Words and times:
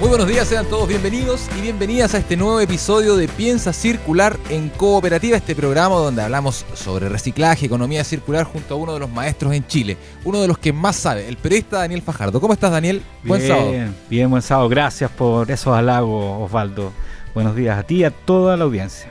Muy 0.00 0.08
buenos 0.08 0.28
días, 0.28 0.48
sean 0.48 0.64
todos 0.64 0.88
bienvenidos 0.88 1.46
y 1.58 1.60
bienvenidas 1.60 2.14
a 2.14 2.18
este 2.18 2.34
nuevo 2.34 2.58
episodio 2.58 3.16
de 3.16 3.28
Piensa 3.28 3.74
Circular 3.74 4.38
en 4.48 4.70
Cooperativa, 4.70 5.36
este 5.36 5.54
programa 5.54 5.96
donde 5.96 6.22
hablamos 6.22 6.64
sobre 6.72 7.10
reciclaje, 7.10 7.66
economía 7.66 8.02
circular 8.02 8.44
junto 8.44 8.72
a 8.72 8.76
uno 8.78 8.94
de 8.94 9.00
los 9.00 9.10
maestros 9.10 9.52
en 9.52 9.66
Chile, 9.66 9.98
uno 10.24 10.40
de 10.40 10.48
los 10.48 10.56
que 10.56 10.72
más 10.72 10.96
sabe, 10.96 11.28
el 11.28 11.36
periodista 11.36 11.80
Daniel 11.80 12.00
Fajardo. 12.00 12.40
¿Cómo 12.40 12.54
estás, 12.54 12.72
Daniel? 12.72 13.02
Buen 13.24 13.42
bien, 13.42 13.52
sábado. 13.52 13.72
Bien, 14.08 14.30
buen 14.30 14.42
sábado. 14.42 14.68
Gracias 14.70 15.10
por 15.10 15.50
esos 15.50 15.76
halagos, 15.76 16.46
Osvaldo. 16.46 16.92
Buenos 17.34 17.54
días 17.54 17.78
a 17.78 17.82
ti 17.82 17.96
y 17.96 18.04
a 18.04 18.10
toda 18.10 18.56
la 18.56 18.64
audiencia. 18.64 19.10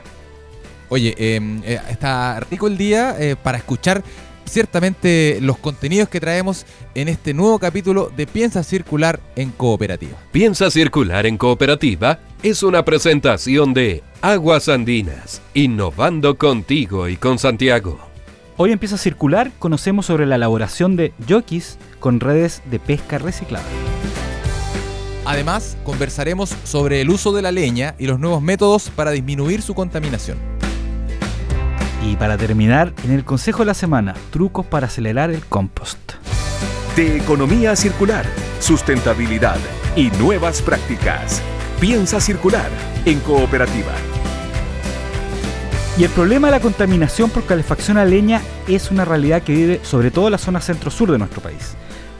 Oye, 0.88 1.14
em, 1.16 1.62
eh, 1.64 1.80
está 1.88 2.40
rico 2.50 2.66
el 2.66 2.76
día 2.76 3.14
eh, 3.16 3.36
para 3.40 3.58
escuchar 3.58 4.02
ciertamente 4.50 5.38
los 5.40 5.58
contenidos 5.58 6.08
que 6.08 6.20
traemos 6.20 6.66
en 6.94 7.08
este 7.08 7.32
nuevo 7.32 7.58
capítulo 7.58 8.12
de 8.14 8.26
Piensa 8.26 8.62
Circular 8.62 9.20
en 9.36 9.50
Cooperativa. 9.50 10.18
Piensa 10.32 10.70
Circular 10.70 11.26
en 11.26 11.38
Cooperativa 11.38 12.18
es 12.42 12.62
una 12.62 12.84
presentación 12.84 13.72
de 13.72 14.02
Aguas 14.20 14.68
Andinas, 14.68 15.40
innovando 15.54 16.36
contigo 16.36 17.08
y 17.08 17.16
con 17.16 17.38
Santiago. 17.38 18.00
Hoy 18.56 18.72
empieza 18.72 18.96
a 18.96 18.98
circular, 18.98 19.52
conocemos 19.58 20.06
sobre 20.06 20.26
la 20.26 20.34
elaboración 20.34 20.96
de 20.96 21.12
jockeys 21.28 21.78
con 21.98 22.20
redes 22.20 22.62
de 22.70 22.78
pesca 22.78 23.18
reciclada. 23.18 23.64
Además, 25.24 25.76
conversaremos 25.84 26.54
sobre 26.64 27.00
el 27.00 27.10
uso 27.10 27.32
de 27.32 27.42
la 27.42 27.52
leña 27.52 27.94
y 27.98 28.06
los 28.06 28.18
nuevos 28.18 28.42
métodos 28.42 28.90
para 28.90 29.12
disminuir 29.12 29.62
su 29.62 29.74
contaminación. 29.74 30.49
Y 32.02 32.16
para 32.16 32.38
terminar, 32.38 32.94
en 33.04 33.10
el 33.10 33.24
consejo 33.24 33.58
de 33.58 33.66
la 33.66 33.74
semana, 33.74 34.14
trucos 34.30 34.64
para 34.64 34.86
acelerar 34.86 35.30
el 35.30 35.44
compost. 35.44 35.98
De 36.96 37.18
economía 37.18 37.76
circular, 37.76 38.24
sustentabilidad 38.58 39.58
y 39.96 40.10
nuevas 40.12 40.62
prácticas. 40.62 41.42
Piensa 41.78 42.18
circular 42.18 42.70
en 43.04 43.20
cooperativa. 43.20 43.92
Y 45.98 46.04
el 46.04 46.10
problema 46.10 46.48
de 46.48 46.52
la 46.52 46.60
contaminación 46.60 47.28
por 47.28 47.44
calefacción 47.44 47.98
a 47.98 48.06
leña 48.06 48.40
es 48.66 48.90
una 48.90 49.04
realidad 49.04 49.42
que 49.42 49.54
vive 49.54 49.80
sobre 49.82 50.10
todo 50.10 50.28
en 50.28 50.32
la 50.32 50.38
zona 50.38 50.62
centro-sur 50.62 51.12
de 51.12 51.18
nuestro 51.18 51.42
país. 51.42 51.74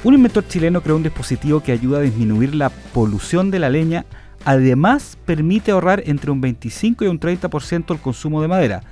Un 0.05 0.12
inventor 0.12 0.47
chileno 0.47 0.83
creó 0.83 0.97
un 0.97 1.03
dispositivo 1.03 1.61
que 1.61 1.73
ayuda 1.73 1.98
a 1.98 2.03
disminuir 2.03 2.55
la 2.55 2.69
polución 2.69 3.51
de 3.51 3.58
la 3.58 3.70
leña, 3.70 4.05
además 4.45 5.17
permite 5.25 5.70
ahorrar 5.70 6.03
entre 6.05 6.31
un 6.31 6.42
25 6.42 7.05
y 7.05 7.08
un 7.08 7.19
30% 7.19 7.95
el 7.95 8.01
consumo 8.01 8.42
de 8.42 8.48
madera 8.48 8.83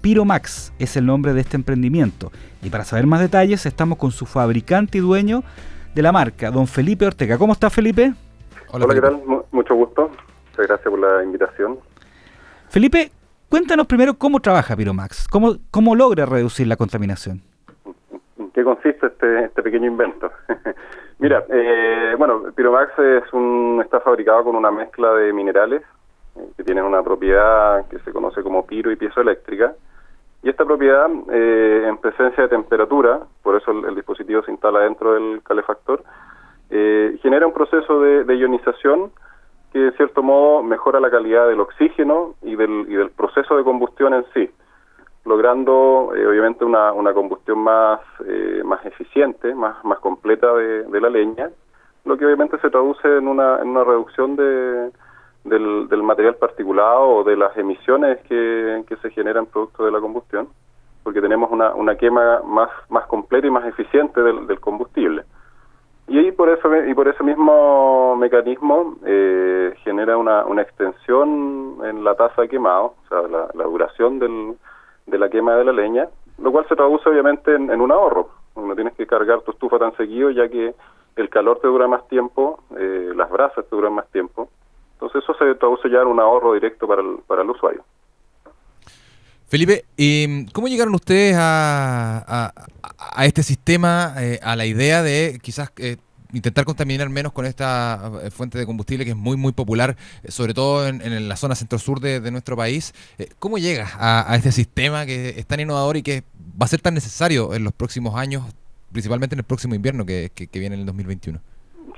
Piromax 0.00 0.72
es 0.78 0.96
el 0.96 1.06
nombre 1.06 1.32
de 1.32 1.40
este 1.40 1.56
emprendimiento. 1.56 2.30
Y 2.62 2.70
para 2.70 2.84
saber 2.84 3.06
más 3.06 3.20
detalles 3.20 3.66
estamos 3.66 3.98
con 3.98 4.10
su 4.10 4.26
fabricante 4.26 4.98
y 4.98 5.00
dueño 5.00 5.42
de 5.94 6.02
la 6.02 6.12
marca, 6.12 6.50
don 6.50 6.66
Felipe 6.66 7.06
Ortega. 7.06 7.38
¿Cómo 7.38 7.52
está 7.52 7.70
Felipe? 7.70 8.12
Hola, 8.70 8.86
¿qué 8.94 9.00
tal? 9.00 9.22
mucho 9.50 9.74
gusto. 9.74 10.10
Muchas 10.50 10.66
gracias 10.66 10.90
por 10.90 10.98
la 10.98 11.24
invitación. 11.24 11.78
Felipe, 12.68 13.10
cuéntanos 13.48 13.86
primero 13.86 14.14
cómo 14.14 14.40
trabaja 14.40 14.76
Piromax, 14.76 15.26
cómo, 15.28 15.56
cómo 15.70 15.94
logra 15.94 16.26
reducir 16.26 16.66
la 16.66 16.76
contaminación. 16.76 17.42
¿En 18.38 18.50
qué 18.50 18.62
consiste 18.62 19.06
este, 19.06 19.44
este 19.44 19.62
pequeño 19.62 19.86
invento? 19.86 20.30
Mira, 21.18 21.44
eh, 21.48 22.14
bueno, 22.16 22.44
Piromax 22.54 22.98
es 22.98 23.32
un, 23.32 23.80
está 23.82 24.00
fabricado 24.00 24.44
con 24.44 24.56
una 24.56 24.70
mezcla 24.70 25.12
de 25.14 25.32
minerales 25.32 25.82
que 26.56 26.64
tienen 26.64 26.84
una 26.84 27.02
propiedad 27.02 27.86
que 27.88 27.98
se 28.00 28.12
conoce 28.12 28.42
como 28.42 28.66
piro 28.66 28.90
y 28.90 28.96
piezoeléctrica, 28.96 29.74
y 30.42 30.48
esta 30.48 30.64
propiedad, 30.64 31.08
eh, 31.30 31.86
en 31.88 31.96
presencia 31.98 32.44
de 32.44 32.48
temperatura, 32.48 33.20
por 33.42 33.56
eso 33.56 33.72
el, 33.72 33.94
dispositivo 33.94 34.42
se 34.42 34.52
instala 34.52 34.80
dentro 34.80 35.14
del 35.14 35.42
calefactor, 35.42 36.04
eh, 36.70 37.18
genera 37.22 37.46
un 37.46 37.52
proceso 37.52 38.00
de, 38.00 38.36
ionización 38.36 39.10
que 39.72 39.80
de 39.80 39.92
cierto 39.92 40.22
modo 40.22 40.62
mejora 40.62 41.00
la 41.00 41.10
calidad 41.10 41.48
del 41.48 41.60
oxígeno 41.60 42.34
y 42.42 42.54
del, 42.54 42.86
y 42.88 42.94
del 42.94 43.10
proceso 43.10 43.56
de 43.56 43.64
combustión 43.64 44.14
en 44.14 44.24
sí, 44.32 44.48
logrando 45.24 46.12
eh, 46.14 46.26
obviamente 46.26 46.64
una, 46.64 46.92
una, 46.92 47.12
combustión 47.12 47.58
más, 47.58 48.00
más 48.64 48.84
eficiente, 48.86 49.54
más, 49.54 49.84
más 49.84 49.98
completa 49.98 50.54
de, 50.54 50.84
de 50.84 51.00
la 51.00 51.10
leña, 51.10 51.50
lo 52.04 52.16
que 52.16 52.24
obviamente 52.24 52.58
se 52.60 52.70
traduce 52.70 53.08
en 53.08 53.26
una, 53.26 53.60
en 53.60 53.68
una 53.68 53.84
reducción 53.84 54.36
de, 54.36 54.90
del, 55.48 55.88
del 55.88 56.02
material 56.02 56.36
particulado 56.36 57.08
o 57.08 57.24
de 57.24 57.36
las 57.36 57.56
emisiones 57.56 58.18
que, 58.28 58.84
se 59.00 59.10
generan 59.10 59.46
producto 59.46 59.84
de 59.84 59.92
la 59.92 60.00
combustión, 60.00 60.48
porque 61.02 61.20
tenemos 61.20 61.50
una, 61.50 61.74
una 61.74 61.96
quema 61.96 62.40
más, 62.44 62.70
más 62.88 63.06
completa 63.06 63.46
y 63.46 63.50
más 63.50 63.64
eficiente 63.66 64.22
del, 64.22 64.46
del 64.46 64.60
combustible. 64.60 65.24
Y 66.08 66.18
ahí 66.18 66.32
por 66.32 66.48
eso 66.48 66.68
y 66.86 66.94
por 66.94 67.06
ese 67.06 67.22
mismo 67.22 68.16
mecanismo 68.16 68.96
eh, 69.04 69.74
genera 69.84 70.16
una, 70.16 70.46
una 70.46 70.62
extensión 70.62 71.78
en 71.84 72.02
la 72.02 72.14
tasa 72.14 72.42
de 72.42 72.48
quemado, 72.48 72.94
o 73.04 73.08
sea, 73.08 73.22
la, 73.28 73.64
duración 73.64 74.18
del, 74.18 74.56
de 75.06 75.18
la 75.18 75.28
quema 75.28 75.54
de 75.56 75.64
la 75.64 75.72
leña, 75.72 76.08
lo 76.38 76.50
cual 76.50 76.66
se 76.66 76.76
traduce 76.76 77.08
obviamente 77.08 77.54
en, 77.54 77.70
en 77.70 77.80
un 77.82 77.92
ahorro. 77.92 78.30
No 78.56 78.74
tienes 78.74 78.94
que 78.94 79.06
cargar 79.06 79.42
tu 79.42 79.50
estufa 79.50 79.78
tan 79.78 79.94
seguido 79.96 80.30
ya 80.30 80.48
que 80.48 80.74
el 81.16 81.28
calor 81.28 81.58
te 81.60 81.68
dura 81.68 81.86
más 81.86 82.08
tiempo, 82.08 82.60
eh, 82.78 83.12
las 83.14 83.30
brasas 83.30 83.66
te 83.68 83.76
duran 83.76 83.92
más 83.92 84.08
tiempo 84.08 84.48
entonces 84.98 85.22
eso 85.22 85.32
se 85.38 85.54
traduce 85.54 85.88
ya 85.88 86.02
en 86.02 86.08
un 86.08 86.18
ahorro 86.18 86.54
directo 86.54 86.88
para 86.88 87.02
el, 87.02 87.18
para 87.28 87.42
el 87.42 87.50
usuario. 87.50 87.84
Felipe, 89.46 89.84
¿cómo 90.52 90.66
llegaron 90.66 90.92
ustedes 90.92 91.36
a, 91.38 92.52
a, 92.98 93.24
este 93.24 93.44
sistema, 93.44 94.12
eh, 94.18 94.40
a 94.42 94.56
la 94.56 94.66
idea 94.66 95.04
de 95.04 95.38
quizás 95.40 95.70
eh, 95.76 95.98
intentar 96.32 96.64
contaminar 96.64 97.08
menos 97.10 97.32
con 97.32 97.46
esta 97.46 98.10
eh, 98.24 98.30
fuente 98.32 98.58
de 98.58 98.66
combustible 98.66 99.04
que 99.04 99.12
es 99.12 99.16
muy, 99.16 99.36
muy 99.36 99.52
popular, 99.52 99.96
sobre 100.26 100.52
todo 100.52 100.88
en, 100.88 101.28
la 101.28 101.36
zona 101.36 101.54
centro-sur 101.54 102.00
de, 102.00 102.30
nuestro 102.32 102.56
país? 102.56 102.92
¿Cómo 103.38 103.56
llegas 103.56 103.92
a, 103.94 104.34
este 104.34 104.50
sistema 104.50 105.06
que 105.06 105.28
es 105.38 105.46
tan 105.46 105.60
innovador 105.60 105.96
y 105.96 106.02
que 106.02 106.24
va 106.60 106.66
a 106.66 106.68
ser 106.68 106.80
tan 106.80 106.94
necesario 106.94 107.54
en 107.54 107.62
los 107.62 107.72
próximos 107.72 108.16
años, 108.16 108.42
principalmente 108.90 109.36
en 109.36 109.38
el 109.38 109.44
próximo 109.44 109.76
invierno 109.76 110.04
que, 110.04 110.32
que 110.34 110.58
viene 110.58 110.74
en 110.74 110.80
el 110.80 110.86
2021? 110.86 111.40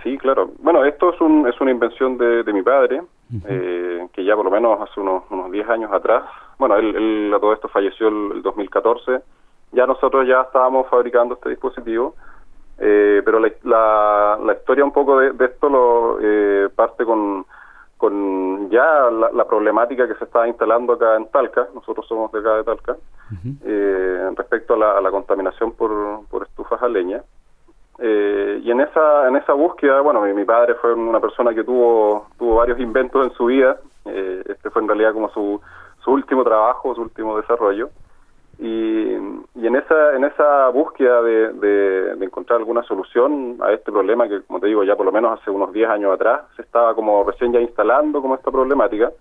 Sí, 0.03 0.17
claro. 0.19 0.51
Bueno, 0.61 0.85
esto 0.85 1.13
es, 1.13 1.21
un, 1.21 1.47
es 1.47 1.61
una 1.61 1.71
invención 1.71 2.17
de, 2.17 2.43
de 2.43 2.53
mi 2.53 2.63
padre, 2.63 3.03
eh, 3.47 4.09
que 4.13 4.25
ya 4.25 4.35
por 4.35 4.47
lo 4.47 4.51
menos 4.51 4.81
hace 4.81 5.01
unos, 5.01 5.25
unos 5.31 5.51
10 5.51 5.69
años 5.69 5.93
atrás, 5.93 6.25
bueno, 6.59 6.77
él, 6.77 7.33
a 7.35 7.39
todo 7.39 7.53
esto 7.53 7.69
falleció 7.69 8.09
el, 8.09 8.43
2014, 8.43 9.21
ya 9.73 9.87
nosotros 9.87 10.27
ya 10.27 10.43
estábamos 10.43 10.89
fabricando 10.89 11.35
este 11.35 11.51
dispositivo, 11.51 12.15
eh, 12.79 13.21
pero 13.25 13.41
la, 13.41 14.39
la, 14.43 14.53
historia 14.55 14.85
un 14.85 14.93
poco 14.93 15.19
de, 15.19 15.45
esto 15.45 15.69
lo 15.69 16.19
eh, 16.21 16.71
parte 16.75 17.05
con, 17.05 17.45
con 17.99 18.71
ya 18.71 19.11
la, 19.11 19.45
problemática 19.45 20.09
que 20.09 20.15
se 20.15 20.25
está 20.25 20.49
instalando 20.49 20.95
acá 20.95 21.17
en 21.17 21.31
Talca, 21.31 21.69
nosotros 21.75 22.07
somos 22.09 22.33
de 22.33 22.39
acá 22.39 22.57
de 22.57 22.65
Talca, 22.65 22.97
respecto 24.35 24.75
a 24.75 24.79
la, 24.79 24.99
a 24.99 25.01
la 25.03 25.11
contaminación 25.11 25.73
por, 25.73 26.27
por 26.31 26.45
estufas 26.45 26.83
a 26.83 26.89
leña. 26.89 27.23
Eh, 28.03 28.63
y 28.65 28.71
en 28.71 28.81
esa 28.81 29.29
en 29.29 29.37
esa 29.37 29.53
búsqueda, 29.53 30.01
bueno, 30.01 30.23
mi, 30.23 30.45
padre 30.45 30.75
fue 30.77 30.95
una 30.95 31.21
persona 31.21 31.55
que 31.55 31.63
tuvo 31.63 32.29
tuvo 32.39 32.57
varios 32.57 32.81
inventos 32.81 33.27
en 33.27 33.33
su 33.35 33.47
vida. 33.47 33.79
Eh, 34.07 34.43
este 34.49 34.71
fue 34.71 34.81
en 34.81 34.89
realidad 34.89 35.13
como 35.13 35.29
su, 35.31 35.61
su 36.03 36.11
último 36.11 36.43
trabajo, 36.43 36.95
su 36.95 37.03
último 37.03 37.37
desarrollo. 37.37 37.91
Y, 38.59 39.13
y 39.55 39.67
en 39.67 39.77
esa 39.77 40.17
en 40.17 40.25
esa 40.25 40.69
búsqueda 40.71 41.21
de, 41.23 41.53
de, 41.53 42.25
encontrar 42.25 42.59
alguna 42.59 42.83
solución 42.85 43.59
a 43.61 43.73
este 43.73 43.93
problema 43.93 44.29
que, 44.29 44.43
como 44.43 44.61
te 44.61 44.67
digo, 44.67 44.83
ya 44.83 44.97
por 44.97 45.05
lo 45.05 45.13
menos 45.13 45.39
hace 45.39 45.51
unos 45.51 45.73
10 45.73 45.91
años 45.91 46.15
atrás 46.15 46.43
se 46.57 46.63
estaba 46.63 46.95
como 46.95 47.23
recién 47.25 47.53
ya 47.53 47.61
instalando 47.61 48.23
como 48.23 48.35
esta 48.35 48.51
problemática, 48.51 49.13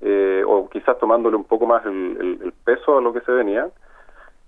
eh, 0.00 0.42
o 0.46 0.68
quizás 0.68 0.98
tomándole 0.98 1.36
un 1.36 1.44
poco 1.44 1.66
más 1.66 1.84
el, 1.86 2.40
el 2.42 2.52
peso 2.64 2.98
a 2.98 3.00
lo 3.00 3.12
que 3.12 3.20
se 3.20 3.30
venía. 3.30 3.68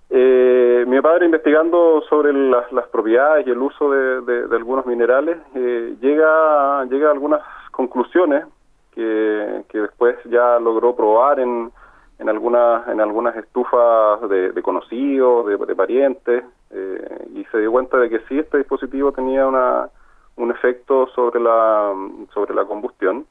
Eh, 0.09 0.85
mi 0.87 1.01
padre 1.01 1.25
investigando 1.25 2.03
sobre 2.07 2.31
las, 2.31 2.71
las, 2.71 2.87
propiedades 2.89 3.47
y 3.47 3.49
el 3.49 3.57
uso 3.57 3.89
de, 3.89 4.21
de, 4.21 4.55
algunos 4.55 4.85
minerales 4.85 5.37
eh, 5.55 5.95
llega, 5.99 6.85
llega 6.85 7.09
a 7.09 7.11
algunas 7.11 7.41
conclusiones 7.71 8.45
que, 8.91 9.63
que 9.67 9.79
después 9.79 10.15
ya 10.25 10.59
logró 10.59 10.95
probar 10.95 11.39
en, 11.39 11.71
en 12.19 12.29
algunas 12.29 12.87
en 12.87 13.01
algunas 13.01 13.35
estufas 13.35 14.29
de, 14.29 14.51
de 14.51 14.61
conocidos, 14.61 15.47
de, 15.47 15.75
parientes 15.75 16.43
eh, 16.69 17.27
y 17.33 17.43
se 17.45 17.57
dio 17.57 17.71
cuenta 17.71 17.97
de 17.97 18.09
que 18.09 18.19
sí 18.29 18.37
este 18.37 18.59
dispositivo 18.59 19.11
tenía 19.11 19.47
una, 19.47 19.89
un 20.35 20.51
efecto 20.51 21.07
sobre 21.15 21.39
la 21.39 21.93
sobre 22.31 22.53
la 22.53 22.65
combustión 22.65 23.25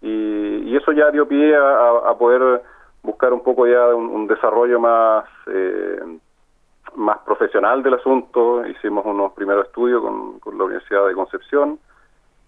y, 0.00 0.70
y 0.70 0.76
eso 0.76 0.92
ya 0.92 1.10
dio 1.10 1.26
pie 1.26 1.56
a, 1.56 2.10
a 2.10 2.16
poder 2.16 2.62
buscar 3.06 3.32
un 3.32 3.42
poco 3.42 3.66
ya 3.66 3.94
un, 3.94 4.26
desarrollo 4.26 4.78
más 4.80 5.24
eh, 5.46 6.18
más 6.96 7.18
profesional 7.18 7.82
del 7.82 7.94
asunto, 7.94 8.66
hicimos 8.66 9.04
unos 9.04 9.32
primeros 9.32 9.66
estudios 9.66 10.02
con, 10.02 10.58
la 10.58 10.64
Universidad 10.64 11.06
de 11.06 11.14
Concepción 11.14 11.78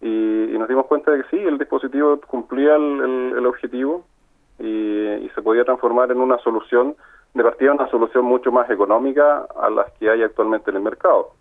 y, 0.00 0.56
nos 0.58 0.68
dimos 0.68 0.86
cuenta 0.86 1.12
de 1.12 1.22
que 1.22 1.28
sí, 1.30 1.36
el 1.36 1.58
dispositivo 1.58 2.20
cumplía 2.26 2.74
el, 2.76 3.46
objetivo 3.46 4.04
y, 4.58 5.30
se 5.34 5.42
podía 5.42 5.64
transformar 5.64 6.10
en 6.10 6.20
una 6.20 6.38
solución, 6.38 6.96
de 7.34 7.44
partida 7.44 7.72
una 7.72 7.88
solución 7.90 8.24
mucho 8.24 8.50
más 8.50 8.68
económica 8.70 9.46
a 9.60 9.70
las 9.70 9.92
que 9.92 10.10
hay 10.10 10.22
actualmente 10.22 10.70
en 10.70 10.76
el 10.78 10.82
mercado. 10.82 11.32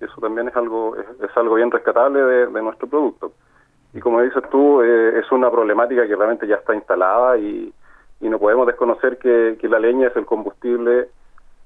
Eso 0.00 0.20
también 0.20 0.48
es 0.48 0.56
algo 0.56 0.96
es, 0.96 1.36
algo 1.36 1.56
bien 1.56 1.70
rescatable 1.70 2.20
de, 2.22 2.62
nuestro 2.62 2.86
producto. 2.86 3.32
Y 3.92 4.00
como 4.00 4.22
dices 4.22 4.42
tú, 4.50 4.82
eh, 4.82 5.18
es 5.18 5.30
una 5.32 5.50
problemática 5.50 6.06
que 6.06 6.14
realmente 6.14 6.46
ya 6.46 6.56
está 6.56 6.74
instalada 6.74 7.36
y, 7.38 7.72
no 8.20 8.38
podemos 8.38 8.66
desconocer 8.66 9.18
que, 9.18 9.56
la 9.68 9.78
leña 9.78 10.08
es 10.08 10.16
el 10.16 10.26
combustible 10.26 11.08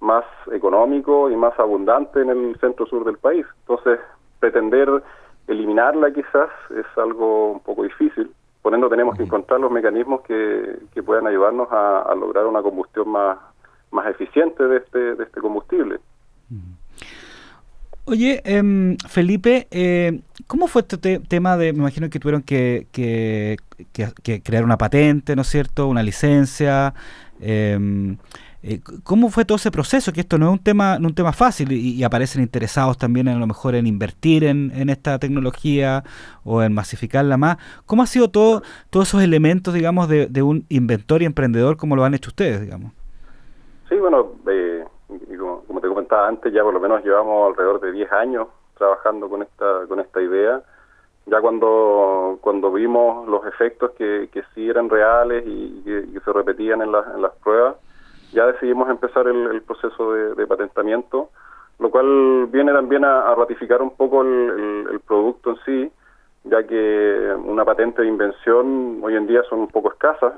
más 0.01 0.25
económico 0.53 1.31
y 1.31 1.37
más 1.37 1.59
abundante 1.59 2.21
en 2.21 2.31
el 2.31 2.57
centro 2.61 2.87
sur 2.87 3.05
del 3.05 3.19
país. 3.19 3.47
Entonces, 3.61 3.99
pretender 4.39 5.03
eliminarla 5.47 6.13
quizás 6.13 6.51
es 6.71 6.87
algo 6.97 7.53
un 7.53 7.61
poco 7.61 7.85
difícil. 7.85 8.31
Por 8.63 8.75
ende, 8.75 8.89
tenemos 8.89 9.17
que 9.17 9.25
encontrar 9.25 9.61
los 9.61 9.71
mecanismos 9.71 10.21
que, 10.23 10.79
que 10.93 11.03
puedan 11.03 11.27
ayudarnos 11.27 11.69
a, 11.71 12.15
lograr 12.15 12.47
una 12.47 12.63
combustión 12.63 13.09
más, 13.09 13.39
más 13.91 14.07
eficiente 14.09 14.63
de 14.65 14.79
este, 14.79 15.15
de 15.15 15.25
este 15.25 15.41
combustible. 15.41 16.01
Oye, 18.11 18.41
em, 18.47 18.97
Felipe, 19.07 19.69
eh, 19.71 20.21
¿cómo 20.47 20.67
fue 20.67 20.81
este 20.81 21.19
tema 21.19 21.59
de, 21.59 21.75
me 21.75 21.81
imagino 21.81 22.09
que 22.09 22.19
tuvieron 22.19 22.41
que, 22.41 22.87
que, 22.91 23.59
crear 24.43 24.65
una 24.65 24.79
patente, 24.79 25.37
¿no 25.37 25.43
es 25.43 25.49
cierto? 25.49 25.87
Una 25.89 26.03
licencia. 26.03 26.95
Em, 27.39 28.17
eh, 28.63 28.81
¿Cómo 29.05 29.29
fue 29.29 29.45
todo 29.45 29.57
ese 29.57 29.71
proceso? 29.71 30.11
Que 30.15 30.23
esto 30.23 30.39
no 30.39 30.47
es 30.47 30.53
un 30.53 30.59
tema, 30.59 30.99
no 30.99 31.09
un 31.09 31.15
tema 31.15 31.35
fácil 31.35 31.71
y, 31.71 32.03
aparecen 32.03 32.41
interesados 32.41 32.97
también 32.97 33.29
en, 33.29 33.37
a 33.37 33.41
lo 33.41 33.47
mejor 33.47 33.75
en 33.75 33.87
invertir 33.87 34.45
en, 34.45 34.73
en, 34.75 34.89
esta 34.89 35.19
tecnología 35.19 36.03
o 36.45 36.63
en 36.63 36.73
masificarla 36.73 37.37
más. 37.37 37.59
¿Cómo 37.85 38.03
ha 38.03 38.07
sido 38.07 38.31
todo, 38.31 38.63
todos 38.89 39.09
esos 39.09 39.23
elementos, 39.23 39.75
digamos, 39.75 40.09
de, 40.09 40.29
de 40.29 40.41
un 40.41 40.65
inventor 40.71 41.21
y 41.21 41.27
emprendedor 41.27 41.77
como 41.77 41.95
lo 41.95 42.05
han 42.05 42.15
hecho 42.15 42.31
ustedes, 42.31 42.63
digamos? 42.63 42.93
Sí, 43.91 43.97
bueno, 43.97 44.33
eh, 44.51 44.85
antes, 46.13 46.53
ya 46.53 46.63
por 46.63 46.75
lo 46.75 46.81
menos 46.81 47.05
llevamos 47.05 47.49
alrededor 47.49 47.81
de 47.81 47.93
10 47.93 48.13
años 48.13 48.49
trabajando 48.77 49.29
con 49.29 49.43
esta, 49.43 49.87
con 49.87 50.01
esta 50.01 50.21
idea. 50.23 50.63
Ya 51.27 51.41
cuando, 51.41 52.39
cuando 52.41 52.73
vimos 52.73 53.29
los 53.29 53.45
efectos 53.47 53.91
que, 53.99 54.29
que 54.33 54.43
sí 54.55 54.69
eran 54.69 54.89
reales 54.89 55.45
y 55.47 55.83
que, 55.85 56.21
se 56.25 56.33
repetían 56.33 56.81
en, 56.81 56.89
en 56.89 57.23
las 57.23 57.33
pruebas, 57.43 57.77
ya 58.33 58.47
decidimos 58.47 58.89
empezar 58.89 59.27
el, 59.27 59.63
proceso 59.63 60.13
de, 60.13 60.47
patentamiento, 60.47 61.31
lo 61.79 61.91
cual 61.91 62.47
viene 62.47 62.73
también 62.73 63.05
a, 63.05 63.35
ratificar 63.35 63.83
un 63.83 63.95
poco 63.97 64.23
el, 64.23 65.01
producto 65.07 65.51
en 65.51 65.57
sí, 65.65 65.93
ya 66.45 66.63
que 66.67 67.35
una 67.45 67.65
patente 67.65 68.03
de 68.03 68.09
invención 68.09 69.01
hoy 69.03 69.17
en 69.17 69.27
día 69.27 69.43
son 69.49 69.61
un 69.61 69.69
poco 69.69 69.93
escasas 69.93 70.35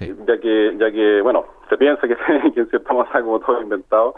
ya 0.00 0.38
que 0.38 0.76
ya 0.78 0.90
que 0.92 1.20
bueno 1.22 1.44
se 1.68 1.76
piensa 1.76 2.06
que, 2.06 2.16
que 2.54 2.60
en 2.60 2.68
cierta 2.68 2.92
manera 2.92 3.22
como 3.22 3.40
todo 3.40 3.60
inventado 3.60 4.14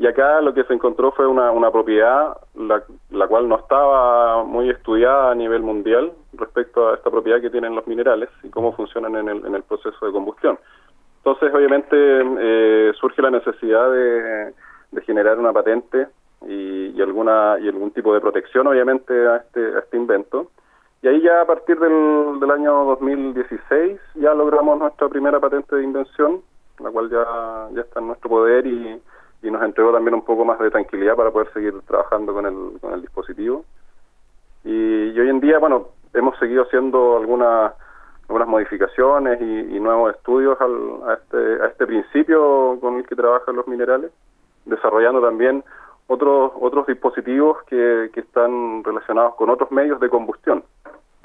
y 0.00 0.06
acá 0.06 0.40
lo 0.40 0.54
que 0.54 0.64
se 0.64 0.72
encontró 0.72 1.12
fue 1.12 1.26
una, 1.26 1.50
una 1.50 1.70
propiedad 1.70 2.34
la, 2.54 2.82
la 3.10 3.28
cual 3.28 3.46
no 3.50 3.58
estaba 3.58 4.44
muy 4.44 4.70
estudiada 4.70 5.30
a 5.30 5.34
nivel 5.34 5.60
mundial 5.60 6.12
respecto 6.32 6.88
a 6.88 6.94
esta 6.94 7.10
propiedad 7.10 7.38
que 7.42 7.50
tienen 7.50 7.74
los 7.74 7.86
minerales 7.86 8.30
y 8.42 8.48
cómo 8.48 8.72
funcionan 8.72 9.14
en 9.16 9.28
el, 9.28 9.44
en 9.44 9.54
el 9.54 9.62
proceso 9.62 10.06
de 10.06 10.10
combustión. 10.10 10.58
Entonces, 11.18 11.52
obviamente, 11.54 11.96
eh, 11.98 12.92
surge 12.98 13.20
la 13.20 13.30
necesidad 13.30 13.92
de, 13.92 14.54
de 14.90 15.02
generar 15.02 15.38
una 15.38 15.52
patente 15.52 16.08
y, 16.48 16.96
y, 16.96 17.02
alguna 17.02 17.58
y 17.60 17.68
algún 17.68 17.90
tipo 17.90 18.14
de 18.14 18.22
protección, 18.22 18.68
obviamente, 18.68 19.12
a 19.28 19.36
este, 19.36 19.76
a 19.76 19.80
este 19.80 19.98
invento. 19.98 20.50
Y 21.02 21.08
ahí 21.08 21.20
ya 21.20 21.42
a 21.42 21.44
partir 21.44 21.78
del, 21.78 22.40
del 22.40 22.50
año 22.50 22.84
2016 22.86 24.00
ya 24.14 24.32
logramos 24.32 24.78
nuestra 24.78 25.10
primera 25.10 25.38
patente 25.38 25.76
de 25.76 25.84
invención, 25.84 26.40
la 26.78 26.90
cual 26.90 27.10
ya, 27.10 27.68
ya 27.74 27.82
está 27.82 28.00
en 28.00 28.06
nuestro 28.06 28.30
poder 28.30 28.66
y, 28.66 28.98
y 29.42 29.50
nos 29.50 29.62
entregó 29.62 29.92
también 29.92 30.14
un 30.14 30.24
poco 30.24 30.44
más 30.44 30.58
de 30.58 30.70
tranquilidad 30.70 31.16
para 31.16 31.30
poder 31.30 31.52
seguir 31.52 31.74
trabajando 31.86 32.32
con 32.32 32.46
el, 32.46 32.80
con 32.80 32.92
el 32.92 33.00
dispositivo. 33.00 33.64
Y, 34.64 35.18
hoy 35.18 35.28
en 35.28 35.40
día, 35.40 35.58
bueno, 35.58 35.88
hemos 36.12 36.38
seguido 36.38 36.64
haciendo 36.64 37.16
algunas 37.16 37.72
algunas 38.28 38.46
modificaciones 38.46 39.40
y, 39.40 39.80
nuevos 39.80 40.14
estudios 40.14 40.60
al, 40.60 41.10
a, 41.10 41.14
este, 41.14 41.62
a 41.64 41.66
este 41.66 41.84
principio 41.84 42.78
con 42.80 42.96
el 42.96 43.06
que 43.06 43.16
trabajan 43.16 43.56
los 43.56 43.66
minerales, 43.66 44.12
desarrollando 44.66 45.20
también 45.20 45.64
otros 46.06 46.52
otros 46.60 46.86
dispositivos 46.86 47.58
que, 47.64 48.10
que 48.12 48.20
están 48.20 48.84
relacionados 48.84 49.34
con 49.34 49.50
otros 49.50 49.72
medios 49.72 49.98
de 49.98 50.08
combustión 50.08 50.62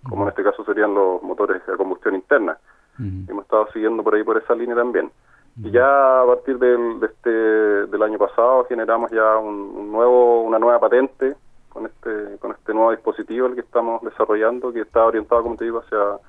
como 0.10 0.24
en 0.24 0.30
este 0.30 0.44
caso 0.44 0.64
serían 0.66 0.94
los 0.94 1.22
motores 1.24 1.66
de 1.66 1.78
combustión 1.78 2.16
interna. 2.16 2.58
Hemos 2.98 3.44
estado 3.44 3.68
siguiendo 3.74 4.04
por 4.04 4.16
ahí 4.16 4.24
por 4.24 4.38
esa 4.38 4.56
línea 4.56 4.76
también. 4.76 5.12
Y 5.58 5.72
ya 5.72 6.22
a 6.22 6.26
partir 6.26 6.60
del, 6.60 7.00
de 7.00 7.08
este, 7.08 7.30
del 7.30 8.04
año 8.04 8.18
pasado 8.18 8.66
generamos 8.66 9.10
ya 9.12 9.38
un, 9.38 9.92
nuevo, 9.92 10.42
una 10.42 10.60
nueva 10.60 10.80
patente 10.80 11.36
con 11.70 11.86
este, 11.86 12.38
con 12.40 12.52
este 12.52 12.74
nuevo 12.74 12.92
dispositivo 12.92 13.48
el 13.48 13.56
que 13.56 13.62
estamos 13.62 14.02
desarrollando, 14.02 14.74
que 14.74 14.82
está 14.82 15.06
orientado, 15.06 15.44
como 15.44 15.56
te 15.56 15.66
digo, 15.66 15.80
hacia, 15.80 16.20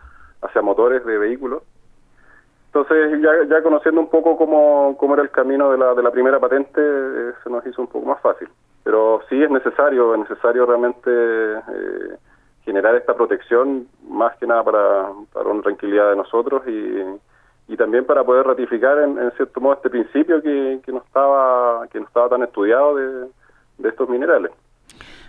hacia 0.42 0.62
motores 0.62 1.04
de 1.04 1.18
vehículos. 1.18 1.62
Entonces, 2.66 3.20
ya, 3.20 3.30
ya 3.48 3.62
conociendo 3.62 4.00
un 4.00 4.10
poco 4.10 4.36
cómo, 4.36 4.96
cómo 4.98 5.14
era 5.14 5.22
el 5.22 5.30
camino 5.30 5.70
de 5.70 5.78
la, 5.78 5.94
de 5.94 6.02
la 6.02 6.10
primera 6.10 6.38
patente, 6.38 6.80
eh, 6.80 7.32
se 7.42 7.50
nos 7.50 7.66
hizo 7.66 7.80
un 7.80 7.88
poco 7.88 8.06
más 8.06 8.20
fácil. 8.20 8.48
Pero 8.84 9.22
sí 9.28 9.42
es 9.42 9.50
necesario, 9.50 10.14
es 10.14 10.20
necesario 10.20 10.66
realmente 10.66 11.10
eh, 11.10 12.16
generar 12.64 12.94
esta 12.94 13.14
protección 13.14 13.88
más 14.08 14.36
que 14.36 14.46
nada 14.46 14.62
para, 14.62 15.08
para 15.32 15.48
una 15.48 15.62
tranquilidad 15.62 16.10
de 16.10 16.16
nosotros 16.16 16.62
y, 16.68 17.02
y 17.68 17.76
también 17.76 18.04
para 18.04 18.24
poder 18.24 18.46
ratificar 18.46 18.98
en, 18.98 19.18
cierto 19.32 19.60
modo 19.60 19.74
este 19.74 19.90
principio 19.90 20.40
que, 20.40 20.80
que 20.84 20.92
no 20.92 20.98
estaba 20.98 21.86
que 21.88 21.98
no 21.98 22.06
estaba 22.06 22.28
tan 22.28 22.42
estudiado 22.42 22.94
de, 22.96 23.28
de 23.78 23.88
estos 23.88 24.08
minerales. 24.08 24.52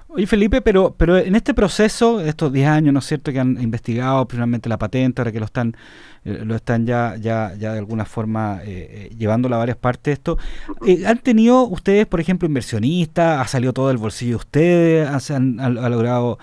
Oye, 0.10 0.26
Felipe, 0.26 0.62
pero, 0.62 0.96
pero 0.98 1.18
en 1.18 1.36
este 1.36 1.54
proceso, 1.54 2.22
estos 2.22 2.54
10 2.54 2.68
años, 2.70 2.94
¿no 2.94 3.00
es 3.00 3.06
cierto?, 3.06 3.34
que 3.34 3.42
han 3.42 3.62
investigado 3.62 4.26
finalmente 4.30 4.70
la 4.70 4.78
patente, 4.78 5.22
ahora 5.22 5.34
que 5.34 5.40
lo 5.40 5.46
están, 5.46 5.76
eh, 6.24 6.44
lo 6.46 6.56
están 6.56 6.86
ya, 6.86 7.18
ya, 7.18 7.54
ya 7.60 7.74
de 7.74 7.80
alguna 7.80 8.06
forma 8.06 8.62
eh, 8.64 9.10
eh 9.12 9.16
llevándolo 9.18 9.56
a 9.56 9.60
varias 9.60 9.76
partes 9.76 10.14
esto, 10.14 10.38
eh, 10.86 11.06
¿han 11.06 11.18
tenido 11.18 11.68
ustedes, 11.68 12.06
por 12.06 12.22
ejemplo, 12.22 12.48
inversionistas? 12.48 13.42
¿Ha 13.42 13.48
salido 13.50 13.74
todo 13.74 13.90
del 13.90 13.98
bolsillo 13.98 14.32
de 14.32 14.36
ustedes? 14.38 15.32
¿Han, 15.32 15.58
logrado 15.92 16.40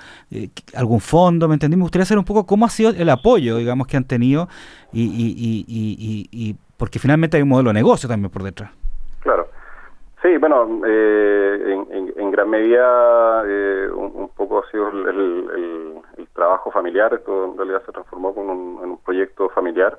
algún 0.74 1.00
fondo? 1.00 1.48
¿Me 1.48 1.54
entendí? 1.54 1.76
Me 1.78 1.84
gustaría 1.84 2.04
saber 2.04 2.18
un 2.18 2.26
poco 2.26 2.44
cómo 2.44 2.66
ha 2.66 2.70
sido 2.70 2.90
el 2.90 3.08
apoyo, 3.08 3.56
digamos, 3.56 3.86
que 3.86 3.96
han 3.96 4.04
tenido 4.04 4.46
y, 4.92 5.04
y, 5.04 5.64
y, 5.66 6.28
y 6.30 6.56
porque 6.76 6.98
finalmente 6.98 7.38
hay 7.38 7.42
un 7.42 7.48
modelo 7.48 7.70
de 7.70 7.74
negocio 7.74 8.10
también 8.10 8.30
por 8.30 8.42
detrás. 8.42 8.83
Bueno, 10.46 10.82
eh, 10.86 11.86
en, 12.16 12.30
gran 12.30 12.50
medida 12.50 13.42
eh, 13.46 13.88
un, 13.90 14.28
poco 14.36 14.58
ha 14.58 14.70
sido 14.70 14.90
el, 14.90 16.02
trabajo 16.34 16.70
familiar, 16.70 17.14
esto 17.14 17.46
en 17.46 17.56
realidad 17.56 17.82
se 17.86 17.92
transformó 17.92 18.34
con 18.34 18.50
un, 18.50 18.78
en 18.82 18.90
un 18.90 18.98
proyecto 18.98 19.48
familiar. 19.48 19.98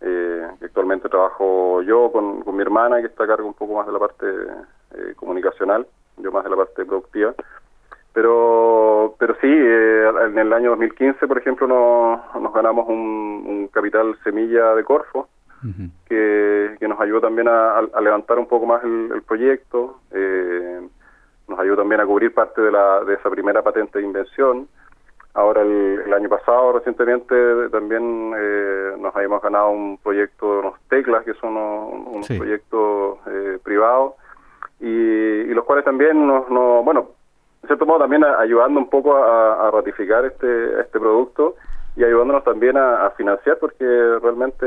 Eh, 0.00 0.44
actualmente 0.60 1.08
trabajo 1.08 1.80
yo 1.82 2.10
con, 2.10 2.42
mi 2.56 2.60
hermana, 2.62 3.00
que 3.00 3.06
está 3.06 3.22
a 3.22 3.28
cargo 3.28 3.46
un 3.46 3.54
poco 3.54 3.74
más 3.74 3.86
de 3.86 3.92
la 3.92 4.00
parte 4.00 4.26
eh, 4.96 5.14
comunicacional, 5.14 5.86
yo 6.16 6.32
más 6.32 6.42
de 6.42 6.50
la 6.50 6.56
parte 6.56 6.84
productiva. 6.84 7.34
Pero, 8.12 9.14
pero 9.20 9.36
sí, 9.40 9.46
en 9.46 10.38
el 10.38 10.52
año 10.52 10.70
2015, 10.70 11.24
por 11.28 11.38
ejemplo, 11.38 11.68
nos, 11.68 12.52
ganamos 12.52 12.88
un 12.88 13.70
capital 13.72 14.18
semilla 14.24 14.74
de 14.74 14.82
Corfo, 14.82 15.28
que, 16.08 16.76
nos 16.80 17.00
ayudó 17.00 17.20
también 17.20 17.48
a, 17.48 17.80
levantar 18.00 18.38
un 18.38 18.46
poco 18.46 18.66
más 18.66 18.82
el, 18.84 19.22
proyecto, 19.26 20.00
eh, 20.12 20.80
nos 21.48 21.58
ayudó 21.58 21.76
también 21.76 22.00
a 22.00 22.06
cubrir 22.06 22.32
parte 22.32 22.60
de, 22.60 22.70
la, 22.70 23.04
de 23.04 23.14
esa 23.14 23.30
primera 23.30 23.62
patente 23.62 23.98
de 23.98 24.04
invención. 24.04 24.68
Ahora 25.34 25.62
el, 25.62 26.12
año 26.12 26.28
pasado, 26.28 26.72
recientemente, 26.72 27.34
también 27.70 28.32
eh, 28.36 28.94
nos 28.98 29.14
habíamos 29.14 29.42
ganado 29.42 29.70
un 29.70 29.98
proyecto 29.98 30.52
de 30.52 30.58
unos 30.60 30.80
teclas, 30.88 31.24
que 31.24 31.34
son 31.34 31.56
unos, 31.56 32.26
proyectos 32.26 33.18
eh, 33.26 33.58
privados, 33.62 34.14
y, 34.80 35.44
los 35.54 35.64
cuales 35.64 35.84
también 35.84 36.26
nos, 36.26 36.48
bueno, 36.48 37.10
de 37.62 37.68
cierto 37.68 37.86
modo 37.86 38.00
también 38.00 38.24
ayudando 38.24 38.80
un 38.80 38.88
poco 38.88 39.16
a, 39.16 39.70
ratificar 39.70 40.24
este, 40.24 40.80
este 40.80 40.98
producto 40.98 41.56
y 41.98 42.04
ayudándonos 42.04 42.44
también 42.44 42.76
a, 42.76 43.10
financiar 43.16 43.58
porque 43.58 43.84
realmente 44.22 44.64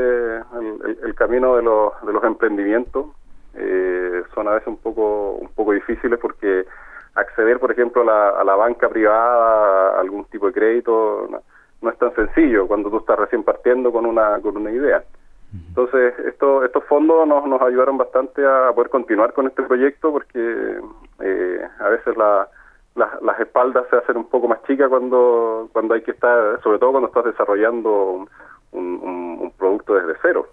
el, 1.02 1.14
camino 1.14 1.56
de 1.56 1.62
los, 1.62 1.92
de 2.04 2.12
los 2.12 2.22
emprendimientos 2.24 3.06
eh, 3.54 4.22
son 4.34 4.48
a 4.48 4.52
veces 4.52 4.68
un 4.68 4.76
poco 4.76 5.32
un 5.40 5.48
poco 5.48 5.72
difíciles 5.72 6.18
porque 6.20 6.66
acceder 7.14 7.58
por 7.58 7.72
ejemplo 7.72 8.02
a 8.02 8.04
la, 8.04 8.28
a 8.40 8.44
la 8.44 8.54
banca 8.54 8.86
privada 8.90 9.96
a 9.96 10.00
algún 10.00 10.26
tipo 10.26 10.46
de 10.46 10.52
crédito 10.52 11.26
no, 11.80 11.90
es 11.90 11.98
tan 11.98 12.14
sencillo 12.14 12.66
cuando 12.66 12.90
tú 12.90 12.98
estás 12.98 13.18
recién 13.18 13.42
partiendo 13.42 13.90
con 13.90 14.04
una 14.04 14.38
con 14.40 14.56
una 14.58 14.70
idea. 14.70 15.02
Entonces, 15.68 16.18
esto, 16.20 16.64
estos 16.64 16.82
fondos 16.84 17.28
nos, 17.28 17.46
nos 17.46 17.60
ayudaron 17.60 17.98
bastante 17.98 18.42
a 18.42 18.72
poder 18.74 18.88
continuar 18.88 19.34
con 19.34 19.46
este 19.46 19.62
proyecto 19.62 20.10
porque 20.10 20.80
eh, 21.20 21.60
a 21.78 21.88
veces 21.90 22.16
la, 22.16 22.48
las 22.94 23.40
espaldas 23.40 23.86
se 23.88 23.96
hacen 23.96 24.18
un 24.18 24.28
poco 24.28 24.48
más 24.48 24.62
chicas 24.64 24.88
cuando, 24.88 25.68
cuando 25.72 25.94
hay 25.94 26.02
que 26.02 26.10
estar, 26.10 26.60
sobre 26.62 26.78
todo 26.78 26.90
cuando 26.92 27.08
estás 27.08 27.24
desarrollando 27.24 28.26
un, 28.72 28.80
un, 28.80 29.52
producto 29.56 29.94
desde 29.94 30.18
cero. 30.20 30.48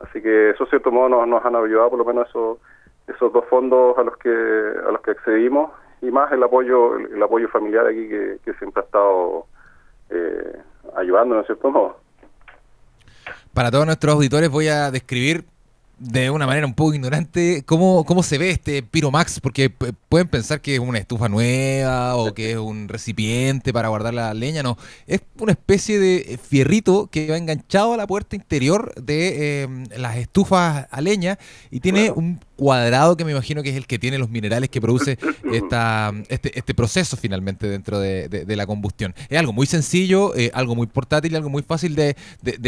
Así 0.00 0.22
que 0.22 0.50
eso, 0.50 0.66
cierto 0.66 0.90
modo, 0.90 1.08
nos, 1.08 1.28
nos 1.28 1.44
han 1.44 1.56
ayudado 1.56 1.90
por 1.90 1.98
lo 1.98 2.04
menos 2.04 2.28
esos, 2.28 2.58
esos 3.06 3.32
dos 3.32 3.44
fondos 3.46 3.98
a 3.98 4.02
los 4.02 4.16
que 4.16 4.30
a 4.30 4.92
los 4.92 5.00
que 5.02 5.12
accedimos 5.12 5.70
y 6.00 6.10
más 6.10 6.30
el 6.32 6.42
apoyo 6.42 6.96
el, 6.96 7.22
apoyo 7.22 7.48
familiar 7.48 7.86
aquí 7.86 8.08
que, 8.08 8.38
que 8.44 8.54
siempre 8.54 8.82
ha 8.82 8.84
estado 8.84 9.46
eh, 10.10 10.58
ayudándonos, 10.96 11.46
cierto 11.46 11.70
modo. 11.70 11.96
Para 13.54 13.70
todos 13.70 13.86
nuestros 13.86 14.14
auditores 14.14 14.50
voy 14.50 14.68
a 14.68 14.90
describir 14.90 15.44
de 16.02 16.30
una 16.30 16.46
manera 16.46 16.66
un 16.66 16.74
poco 16.74 16.94
ignorante 16.94 17.62
cómo, 17.64 18.04
cómo 18.04 18.22
se 18.24 18.36
ve 18.36 18.50
este 18.50 18.82
Piromax, 18.82 19.38
porque 19.40 19.70
pueden 19.70 20.26
pensar 20.26 20.60
que 20.60 20.74
es 20.74 20.80
una 20.80 20.98
estufa 20.98 21.28
nueva 21.28 22.16
o 22.16 22.34
que 22.34 22.52
es 22.52 22.56
un 22.56 22.88
recipiente 22.88 23.72
para 23.72 23.88
guardar 23.88 24.12
la 24.12 24.34
leña, 24.34 24.62
no, 24.62 24.76
es 25.06 25.22
una 25.38 25.52
especie 25.52 26.00
de 26.00 26.38
fierrito 26.42 27.08
que 27.10 27.30
va 27.30 27.36
enganchado 27.36 27.92
a 27.92 27.96
la 27.96 28.06
puerta 28.06 28.34
interior 28.34 28.92
de 29.00 29.62
eh, 29.62 29.68
las 29.96 30.16
estufas 30.16 30.88
a 30.90 31.00
leña 31.00 31.38
y 31.70 31.80
tiene 31.80 32.10
un 32.10 32.40
cuadrado 32.62 33.16
que 33.16 33.24
me 33.24 33.32
imagino 33.32 33.60
que 33.60 33.70
es 33.70 33.76
el 33.76 33.88
que 33.88 33.98
tiene 33.98 34.18
los 34.18 34.30
minerales 34.30 34.68
que 34.70 34.80
produce 34.80 35.18
esta, 35.52 36.12
este, 36.28 36.56
este 36.56 36.74
proceso 36.74 37.16
finalmente 37.16 37.68
dentro 37.68 37.98
de, 37.98 38.44
la 38.46 38.66
combustión. 38.66 39.14
Es 39.28 39.36
algo 39.36 39.52
muy 39.52 39.66
sencillo, 39.66 40.36
eh, 40.36 40.52
algo 40.54 40.76
muy 40.76 40.86
portátil 40.86 41.32
y 41.32 41.34
algo 41.34 41.50
muy 41.50 41.62
fácil 41.62 41.96
de, 41.96 42.14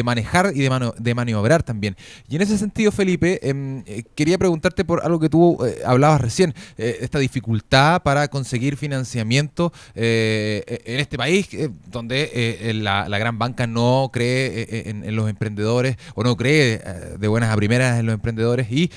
manejar 0.02 0.50
y 0.52 0.62
de, 0.62 0.92
de 0.98 1.14
maniobrar 1.14 1.62
también. 1.62 1.96
Y 2.28 2.34
en 2.34 2.42
ese 2.42 2.58
sentido, 2.58 2.90
Felipe, 2.90 3.38
em, 3.48 3.84
eh, 3.86 4.02
quería 4.16 4.36
preguntarte 4.36 4.84
por 4.84 5.04
algo 5.04 5.20
que 5.20 5.28
tú 5.28 5.64
eh, 5.64 5.82
hablabas 5.86 6.20
recién, 6.20 6.54
esta 6.76 7.20
dificultad 7.20 8.02
para 8.02 8.26
conseguir 8.26 8.76
financiamiento 8.76 9.72
en 9.94 11.00
este 11.00 11.16
país, 11.16 11.48
donde 11.86 12.72
la, 12.74 13.18
gran 13.18 13.38
banca 13.38 13.68
no 13.68 14.10
cree 14.12 14.90
en, 14.90 15.04
en, 15.04 15.14
los 15.14 15.30
emprendedores 15.30 15.96
o 16.16 16.24
no 16.24 16.36
cree 16.36 16.82
de 17.18 17.28
buenas 17.28 17.50
a 17.50 17.56
primeras 17.56 18.00
en 18.00 18.06
los 18.06 18.14
emprendedores 18.14 18.70
y 18.72 18.90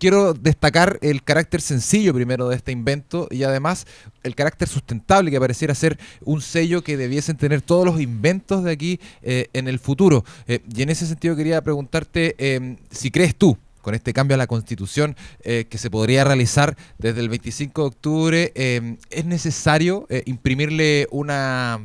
quiero 0.00 0.32
destacar 0.32 0.98
el 1.02 1.22
carácter 1.22 1.60
sencillo 1.60 2.12
primero 2.14 2.48
de 2.48 2.56
este 2.56 2.72
invento 2.72 3.28
y 3.30 3.44
además 3.44 3.86
el 4.24 4.34
carácter 4.34 4.66
sustentable 4.66 5.30
que 5.30 5.38
pareciera 5.38 5.74
ser 5.74 5.98
un 6.24 6.40
sello 6.40 6.82
que 6.82 6.96
debiesen 6.96 7.36
tener 7.36 7.60
todos 7.60 7.84
los 7.84 8.00
inventos 8.00 8.64
de 8.64 8.72
aquí 8.72 8.98
eh, 9.22 9.48
en 9.52 9.68
el 9.68 9.78
futuro. 9.78 10.24
Eh, 10.48 10.60
y 10.74 10.82
en 10.82 10.88
ese 10.88 11.06
sentido 11.06 11.36
quería 11.36 11.62
preguntarte 11.62 12.34
em, 12.38 12.78
si 12.90 13.10
crees 13.10 13.36
tú 13.36 13.58
con 13.82 13.94
este 13.94 14.12
cambio 14.12 14.34
a 14.34 14.38
la 14.38 14.46
constitución 14.46 15.16
eh, 15.42 15.66
que 15.68 15.78
se 15.78 15.90
podría 15.90 16.24
realizar 16.24 16.76
desde 16.98 17.20
el 17.20 17.28
25 17.28 17.82
de 17.82 17.86
octubre, 17.86 18.52
em, 18.54 18.96
¿es 19.10 19.24
necesario 19.26 20.06
imprimirle 20.24 21.06
una 21.10 21.80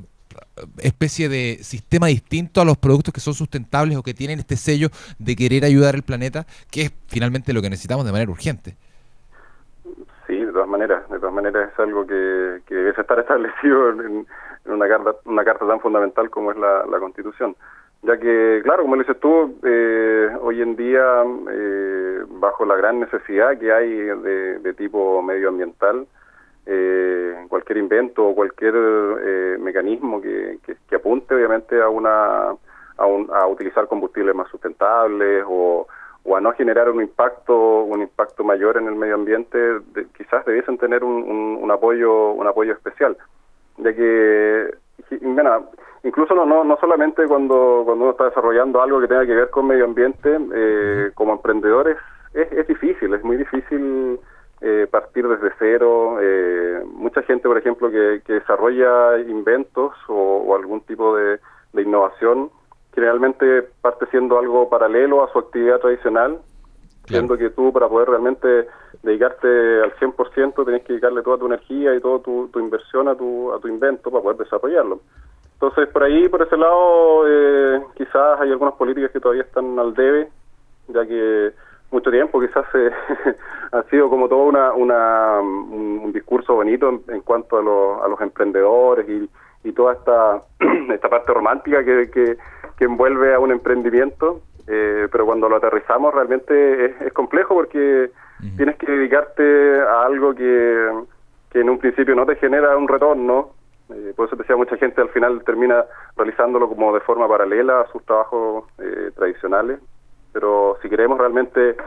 especie 0.77 1.29
de 1.29 1.57
sistema 1.61 2.07
distinto 2.07 2.61
a 2.61 2.65
los 2.65 2.77
productos 2.77 3.13
que 3.13 3.19
son 3.19 3.33
sustentables 3.33 3.97
o 3.97 4.03
que 4.03 4.13
tienen 4.13 4.39
este 4.39 4.55
sello 4.55 4.89
de 5.19 5.35
querer 5.35 5.65
ayudar 5.65 5.95
al 5.95 6.03
planeta, 6.03 6.45
que 6.71 6.81
es 6.83 6.93
finalmente 7.07 7.53
lo 7.53 7.61
que 7.61 7.69
necesitamos 7.69 8.05
de 8.05 8.11
manera 8.11 8.31
urgente. 8.31 8.75
Sí, 10.27 10.43
de 10.43 10.51
todas 10.51 10.67
maneras, 10.67 11.07
de 11.09 11.19
todas 11.19 11.33
maneras 11.33 11.69
es 11.71 11.79
algo 11.79 12.05
que, 12.07 12.61
que 12.65 12.75
debe 12.75 12.89
estar 12.89 13.19
establecido 13.19 13.89
en, 13.89 14.25
una 14.65 14.87
carta 14.87 15.11
una 15.25 15.43
carta 15.43 15.67
tan 15.67 15.79
fundamental 15.79 16.29
como 16.29 16.51
es 16.51 16.57
la, 16.57 16.99
Constitución. 16.99 17.55
Ya 18.01 18.17
que, 18.17 18.61
claro, 18.63 18.83
como 18.83 18.95
le 18.95 19.03
dices 19.03 19.19
tú, 19.19 19.57
eh, 19.63 20.29
hoy 20.41 20.61
en 20.61 20.75
día, 20.75 21.23
eh, 21.51 22.23
bajo 22.29 22.65
la 22.65 22.75
gran 22.75 22.99
necesidad 22.99 23.57
que 23.57 23.71
hay 23.71 23.89
de, 23.89 24.59
de 24.59 24.73
tipo 24.73 25.21
medioambiental, 25.23 26.05
eh, 26.65 27.45
cualquier 27.47 27.77
invento 27.77 28.27
o 28.27 28.35
cualquier 28.35 28.73
eh, 28.75 29.57
mecanismo 29.59 30.19
que, 30.21 30.57
que, 30.65 30.95
apunte 30.95 31.35
obviamente 31.35 31.79
a 31.79 31.89
una 31.89 32.55
a, 32.97 33.05
un, 33.05 33.29
a 33.31 33.45
utilizar 33.47 33.87
combustibles 33.87 34.33
más 34.33 34.49
sustentables 34.49 35.43
o, 35.47 35.85
o, 36.23 36.35
a 36.35 36.41
no 36.41 36.53
generar 36.53 36.89
un 36.89 37.01
impacto 37.01 37.83
un 37.83 38.01
impacto 38.01 38.43
mayor 38.43 38.77
en 38.77 38.87
el 38.87 38.95
medio 38.95 39.15
ambiente 39.15 39.57
quizás 40.17 40.43
debiesen 40.45 40.77
tener 40.77 41.03
un, 41.03 41.59
un, 41.61 41.71
apoyo 41.71 42.31
un 42.31 42.47
apoyo 42.47 42.73
especial. 42.73 43.15
Ya 43.77 43.93
que 43.93 44.73
incluso 46.03 46.33
no, 46.33 46.45
no, 46.45 46.63
no 46.63 46.77
solamente 46.77 47.27
cuando, 47.27 47.83
cuando 47.85 48.05
uno 48.05 48.11
está 48.11 48.25
desarrollando 48.25 48.81
algo 48.81 49.01
que 49.01 49.07
tenga 49.07 49.25
que 49.25 49.35
ver 49.35 49.49
con 49.49 49.67
medio 49.67 49.85
ambiente 49.85 50.39
eh, 50.53 51.11
como 51.13 51.33
emprendedores 51.33 51.97
es, 52.33 52.51
es 52.51 52.67
difícil 52.67 53.13
es 53.13 53.23
muy 53.23 53.37
difícil 53.37 54.19
eh, 54.61 54.87
partir 54.89 55.27
desde 55.27 55.51
cero. 55.59 56.17
Eh, 56.21 56.81
mucha 56.93 57.21
gente, 57.23 57.47
por 57.47 57.57
ejemplo, 57.57 57.89
que, 57.89 58.21
desarrolla 58.27 59.19
inventos 59.19 59.93
o, 60.07 60.55
algún 60.55 60.81
tipo 60.81 61.15
de, 61.15 61.39
innovación, 61.73 62.51
generalmente 62.93 63.63
parte 63.81 64.05
siendo 64.07 64.39
algo 64.39 64.69
paralelo 64.69 65.23
a 65.23 65.31
su 65.31 65.39
actividad 65.39 65.79
tradicional, 65.79 66.39
siendo 67.05 67.37
que 67.37 67.49
tú 67.49 67.73
para 67.73 67.89
poder 67.89 68.09
realmente 68.09 68.67
dedicarte 69.03 69.47
al 69.83 69.93
100% 69.95 70.65
tenés 70.65 70.83
que 70.83 70.93
dedicarle 70.93 71.21
toda 71.21 71.37
tu 71.37 71.45
energía 71.47 71.93
y 71.93 71.99
toda 71.99 72.19
tu, 72.19 72.49
inversión 72.55 73.09
a 73.09 73.15
tu, 73.15 73.51
a 73.53 73.59
tu 73.59 73.67
invento 73.67 74.09
para 74.09 74.23
poder 74.23 74.37
desarrollarlo. 74.37 75.01
Entonces, 75.53 75.87
por 75.89 76.03
ahí, 76.03 76.27
por 76.29 76.41
ese 76.41 76.57
lado, 76.57 77.23
eh, 77.27 77.81
quizás 77.95 78.39
hay 78.39 78.51
algunas 78.51 78.75
políticas 78.75 79.11
que 79.11 79.19
todavía 79.19 79.43
están 79.43 79.77
al 79.79 79.93
debe, 79.93 80.29
ya 80.87 81.05
que 81.05 81.53
mucho 81.91 82.11
tiempo, 82.11 82.41
quizás 82.41 82.65
eh, 82.73 82.91
ha 83.71 83.83
sido 83.83 84.09
como 84.09 84.27
todo 84.27 84.43
una, 84.43 84.73
una, 84.73 85.39
un, 85.39 86.11
discurso 86.13 86.55
bonito 86.55 87.01
en, 87.07 87.21
cuanto 87.21 87.57
a, 87.57 88.05
a, 88.05 88.07
los 88.07 88.19
emprendedores 88.21 89.07
y, 89.07 89.29
y 89.67 89.71
toda 89.73 89.93
esta, 89.93 90.43
esta 90.93 91.09
parte 91.09 91.33
romántica 91.33 91.83
que, 91.83 92.09
que, 92.09 92.37
envuelve 92.79 93.33
a 93.33 93.39
un 93.39 93.51
emprendimiento, 93.51 94.41
eh, 94.67 95.07
pero 95.11 95.25
cuando 95.25 95.49
lo 95.49 95.55
aterrizamos 95.55 96.13
realmente 96.13 97.05
es, 97.07 97.13
complejo 97.13 97.55
porque 97.55 98.11
tienes 98.57 98.75
que 98.75 98.91
dedicarte 98.91 99.79
a 99.81 100.03
algo 100.05 100.35
que, 100.35 100.91
que 101.49 101.61
en 101.61 101.69
un 101.69 101.79
principio 101.79 102.15
no 102.15 102.25
te 102.25 102.35
genera 102.35 102.77
un 102.77 102.87
retorno, 102.87 103.51
eh, 103.89 104.13
por 104.15 104.27
eso 104.27 104.35
decía 104.35 104.55
mucha 104.55 104.77
gente 104.77 105.01
al 105.01 105.09
final 105.09 105.43
termina 105.43 105.85
realizándolo 106.17 106.67
como 106.67 106.93
de 106.93 106.99
forma 107.01 107.27
paralela 107.27 107.81
a 107.81 107.87
sus 107.91 108.03
trabajos 108.03 108.65
eh, 108.79 109.11
tradicionales 109.15 109.79
pero 110.35 110.77
si 110.81 110.89
queremos 110.89 111.17
realmente 111.17 111.77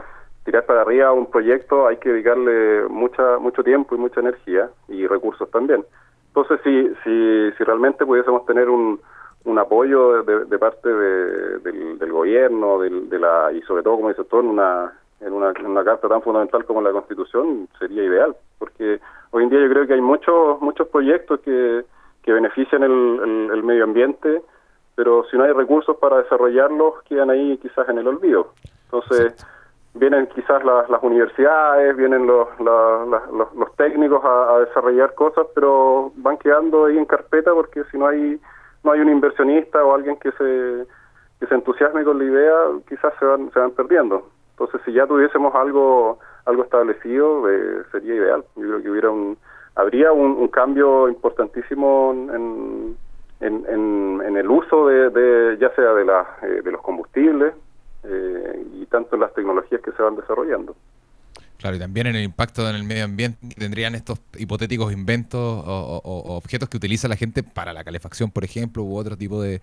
tirar 0.43 0.65
para 0.65 0.81
arriba 0.81 1.13
un 1.13 1.29
proyecto 1.29 1.85
hay 1.85 1.97
que 1.97 2.09
dedicarle 2.09 2.87
mucha 2.89 3.37
mucho 3.37 3.63
tiempo 3.63 3.93
y 3.93 3.99
mucha 3.99 4.21
energía 4.21 4.71
y 4.87 5.05
recursos 5.05 5.51
también. 5.51 5.85
Entonces, 6.29 6.59
si, 6.63 6.89
si, 7.03 7.51
si 7.55 7.63
realmente 7.63 8.07
pudiésemos 8.07 8.47
tener 8.47 8.67
un, 8.67 8.99
un 9.45 9.59
apoyo 9.59 10.23
de, 10.23 10.57
parte 10.57 10.89
del, 10.89 12.11
gobierno 12.11 12.79
de 12.79 13.19
la, 13.19 13.51
y 13.53 13.61
sobre 13.61 13.83
todo, 13.83 13.97
como 13.97 14.09
dice 14.09 14.23
todo, 14.23 14.41
en 14.41 14.47
una, 14.47 14.93
en 15.21 15.31
una, 15.31 15.53
una 15.63 15.83
carta 15.83 16.07
tan 16.07 16.23
fundamental 16.23 16.65
como 16.65 16.81
la 16.81 16.91
Constitución, 16.91 17.67
sería 17.77 18.03
ideal, 18.03 18.35
porque 18.57 18.99
hoy 19.29 19.43
en 19.43 19.49
día 19.51 19.59
yo 19.59 19.69
creo 19.69 19.85
que 19.85 19.93
hay 19.93 20.01
muchos 20.01 20.59
muchos 20.59 20.87
proyectos 20.87 21.39
que, 21.41 21.85
que 22.23 22.33
benefician 22.33 22.81
el, 22.81 23.51
el 23.53 23.63
medio 23.63 23.83
ambiente, 23.83 24.41
pero 24.99 25.23
si 25.31 25.37
no 25.37 25.45
hay 25.45 25.53
recursos 25.53 25.95
para 25.95 26.17
desarrollarlos, 26.17 27.01
quedan 27.03 27.29
ahí 27.29 27.57
quizás 27.59 27.87
en 27.87 27.99
el 27.99 28.07
olvido. 28.09 28.51
Entonces, 28.83 29.33
vienen 29.93 30.27
quizás 30.27 30.61
las, 30.65 30.89
las 30.89 31.01
universidades, 31.01 31.95
vienen 31.95 32.27
los, 32.27 32.49
los, 32.59 33.23
los, 33.55 33.75
técnicos 33.77 34.19
a, 34.25 34.59
desarrollar 34.59 35.15
cosas, 35.15 35.47
pero 35.55 36.11
van 36.17 36.37
quedando 36.37 36.87
ahí 36.87 36.97
en 36.97 37.05
carpeta 37.05 37.53
porque 37.53 37.85
si 37.85 37.97
no 37.97 38.07
hay 38.07 38.41
no 38.83 38.91
hay 38.91 38.99
un 38.99 39.07
inversionista 39.07 39.81
o 39.85 39.95
alguien 39.95 40.17
que 40.17 40.33
se 40.33 40.85
que 41.39 41.47
se 41.47 41.55
entusiasme 41.55 42.03
con 42.03 42.17
la 42.19 42.25
idea, 42.25 42.55
quizás 42.89 43.13
se 43.19 43.25
van 43.25 43.49
se 43.53 43.59
van 43.59 43.71
perdiendo. 43.71 44.27
Entonces, 44.51 44.81
si 44.83 44.91
ya 44.91 45.07
tuviésemos 45.07 45.55
algo 45.55 46.19
algo 46.43 46.63
establecido, 46.63 47.49
eh, 47.49 47.83
sería 47.93 48.15
ideal. 48.15 48.43
Yo 48.57 48.63
creo 48.67 48.81
que 48.81 48.89
hubiera 48.91 49.09
un 49.11 49.37
habría 49.75 50.11
un, 50.11 50.31
un 50.31 50.49
cambio 50.49 51.07
importantísimo 51.07 52.11
en 52.11 52.35
en, 52.35 53.08
en, 53.41 54.37
el 54.37 54.49
uso 54.49 54.87
de, 54.87 55.57
ya 55.59 55.69
sea 55.75 55.93
de, 55.93 56.05
la, 56.05 56.37
eh, 56.43 56.61
de 56.63 56.71
los 56.71 56.81
combustibles 56.81 57.53
eh, 58.03 58.65
y 58.73 58.85
tanto 58.85 59.15
en 59.15 59.21
las 59.21 59.33
tecnologías 59.33 59.81
que 59.81 59.91
se 59.91 60.01
van 60.01 60.15
desarrollando. 60.15 60.75
Claro, 61.59 61.75
y 61.75 61.79
también 61.79 62.07
en 62.07 62.15
el 62.15 62.23
impacto 62.23 62.69
en 62.69 62.75
el 62.77 62.85
medio 62.85 63.03
ambiente 63.03 63.37
tendrían 63.57 63.93
estos 63.93 64.19
hipotéticos 64.37 64.93
inventos 64.93 65.39
o, 65.39 66.01
objetos 66.37 66.69
que 66.69 66.77
utiliza 66.77 67.09
la 67.09 67.17
gente 67.17 67.43
para 67.43 67.73
la 67.73 67.83
calefacción, 67.83 68.31
por 68.31 68.45
ejemplo, 68.45 68.81
u 68.83 68.95
otro 68.95 69.17
tipo 69.17 69.41
de, 69.41 69.59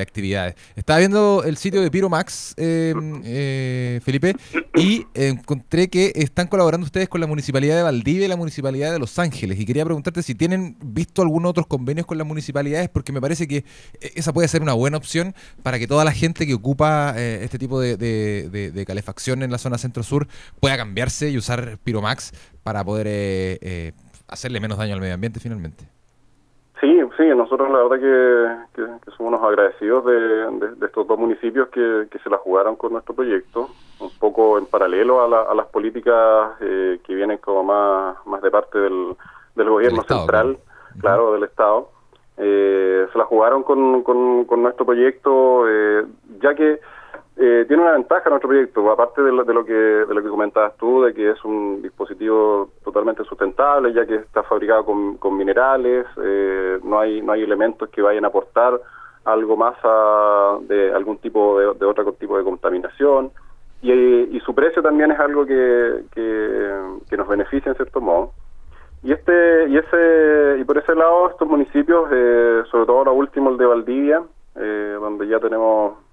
actividades. 0.00 0.54
Estaba 0.76 0.98
viendo 0.98 1.42
el 1.44 1.58
sitio 1.58 1.82
de 1.82 1.90
Piromax, 1.90 2.54
eh, 2.56 2.94
eh, 3.24 4.00
Felipe, 4.02 4.34
y 4.76 5.04
encontré 5.12 5.88
que 5.88 6.10
están 6.14 6.46
colaborando 6.46 6.86
ustedes 6.86 7.10
con 7.10 7.20
la 7.20 7.26
Municipalidad 7.26 7.76
de 7.76 7.82
Valdivia 7.82 8.24
y 8.24 8.28
la 8.28 8.36
Municipalidad 8.36 8.90
de 8.90 8.98
Los 8.98 9.18
Ángeles. 9.18 9.60
Y 9.60 9.66
quería 9.66 9.84
preguntarte 9.84 10.22
si 10.22 10.34
tienen 10.34 10.78
visto 10.82 11.20
algunos 11.20 11.50
otros 11.50 11.66
convenios 11.66 12.06
con 12.06 12.16
las 12.16 12.26
municipalidades, 12.26 12.88
porque 12.88 13.12
me 13.12 13.20
parece 13.20 13.46
que 13.46 13.62
esa 14.00 14.32
puede 14.32 14.48
ser 14.48 14.62
una 14.62 14.72
buena 14.72 14.96
opción 14.96 15.34
para 15.62 15.78
que 15.78 15.86
toda 15.86 16.02
la 16.02 16.12
gente 16.12 16.46
que 16.46 16.54
ocupa 16.54 17.12
eh, 17.14 17.40
este 17.42 17.58
tipo 17.58 17.78
de 17.78 18.84
calefacción 18.86 19.42
en 19.42 19.50
la 19.50 19.58
zona 19.58 19.76
centro-sur 19.76 20.28
pueda 20.60 20.78
cambiarse 20.78 21.25
y 21.28 21.38
usar 21.38 21.78
Piromax 21.82 22.32
para 22.62 22.84
poder 22.84 23.06
eh, 23.06 23.58
eh, 23.60 23.92
hacerle 24.28 24.60
menos 24.60 24.78
daño 24.78 24.94
al 24.94 25.00
medio 25.00 25.14
ambiente 25.14 25.40
finalmente. 25.40 25.84
Sí, 26.80 27.00
sí, 27.16 27.22
nosotros 27.34 27.70
la 27.70 27.82
verdad 27.84 28.66
que, 28.74 28.82
somos 29.16 29.32
unos 29.32 29.42
agradecidos 29.42 30.04
de, 30.04 30.86
estos 30.86 31.06
dos 31.06 31.18
municipios 31.18 31.68
que, 31.68 32.06
se 32.22 32.30
la 32.30 32.36
jugaron 32.36 32.76
con 32.76 32.92
nuestro 32.92 33.14
proyecto, 33.14 33.70
un 33.98 34.10
poco 34.18 34.58
en 34.58 34.66
paralelo 34.66 35.22
a, 35.22 35.54
las 35.54 35.66
políticas 35.68 36.50
eh, 36.60 36.98
que 37.06 37.14
vienen 37.14 37.38
como 37.38 37.64
más, 37.64 38.16
más 38.26 38.42
de 38.42 38.50
parte 38.50 38.78
del, 38.78 39.16
gobierno 39.54 40.02
central, 40.02 40.58
claro, 41.00 41.32
del 41.32 41.44
Estado. 41.44 41.88
se 42.36 43.18
la 43.18 43.24
jugaron 43.24 43.62
con, 43.62 44.02
con 44.02 44.62
nuestro 44.62 44.84
proyecto, 44.84 45.64
ya 46.40 46.54
que 46.54 46.78
eh, 47.36 47.64
tiene 47.68 47.82
una 47.82 47.92
ventaja 47.92 48.30
nuestro 48.30 48.48
proyecto, 48.48 48.90
aparte 48.90 49.22
de 49.22 49.30
lo, 49.30 49.44
que 49.44 49.72
de 49.72 50.14
lo 50.14 50.22
que 50.22 50.28
comentabas 50.28 50.76
tú, 50.76 51.02
de 51.02 51.12
que 51.12 51.30
es 51.30 51.44
un 51.44 51.82
dispositivo 51.82 52.70
totalmente 52.82 53.24
sustentable, 53.24 53.92
ya 53.92 54.06
que 54.06 54.16
está 54.16 54.42
fabricado 54.42 54.84
con, 54.84 55.36
minerales, 55.36 56.06
eh, 56.22 56.78
no 56.82 56.98
hay 56.98 57.20
no 57.20 57.32
hay 57.32 57.42
elementos 57.42 57.90
que 57.90 58.00
vayan 58.00 58.24
a 58.24 58.28
aportar 58.28 58.80
algo 59.24 59.56
más 59.56 59.74
de 60.68 60.92
algún 60.94 61.18
tipo 61.18 61.58
de, 61.58 61.84
otro 61.84 62.12
tipo 62.12 62.38
de 62.38 62.44
contaminación 62.44 63.30
y, 63.82 64.40
su 64.40 64.54
precio 64.54 64.80
también 64.80 65.10
es 65.10 65.18
algo 65.18 65.44
que, 65.44 66.04
que, 66.14 67.16
nos 67.16 67.28
beneficia 67.28 67.70
en 67.70 67.76
cierto 67.76 68.00
modo. 68.00 68.32
Y 69.02 69.12
este 69.12 69.68
y 69.68 69.76
ese 69.76 70.58
y 70.60 70.64
por 70.64 70.78
ese 70.78 70.94
lado 70.94 71.28
estos 71.28 71.48
municipios, 71.48 72.08
eh, 72.12 72.62
sobre 72.70 72.86
todo 72.86 72.98
ahora 72.98 73.10
último 73.10 73.50
el 73.50 73.58
de 73.58 73.66
Valdivia, 73.66 74.22
donde 74.54 75.28
ya 75.28 75.38
tenemos 75.38 76.05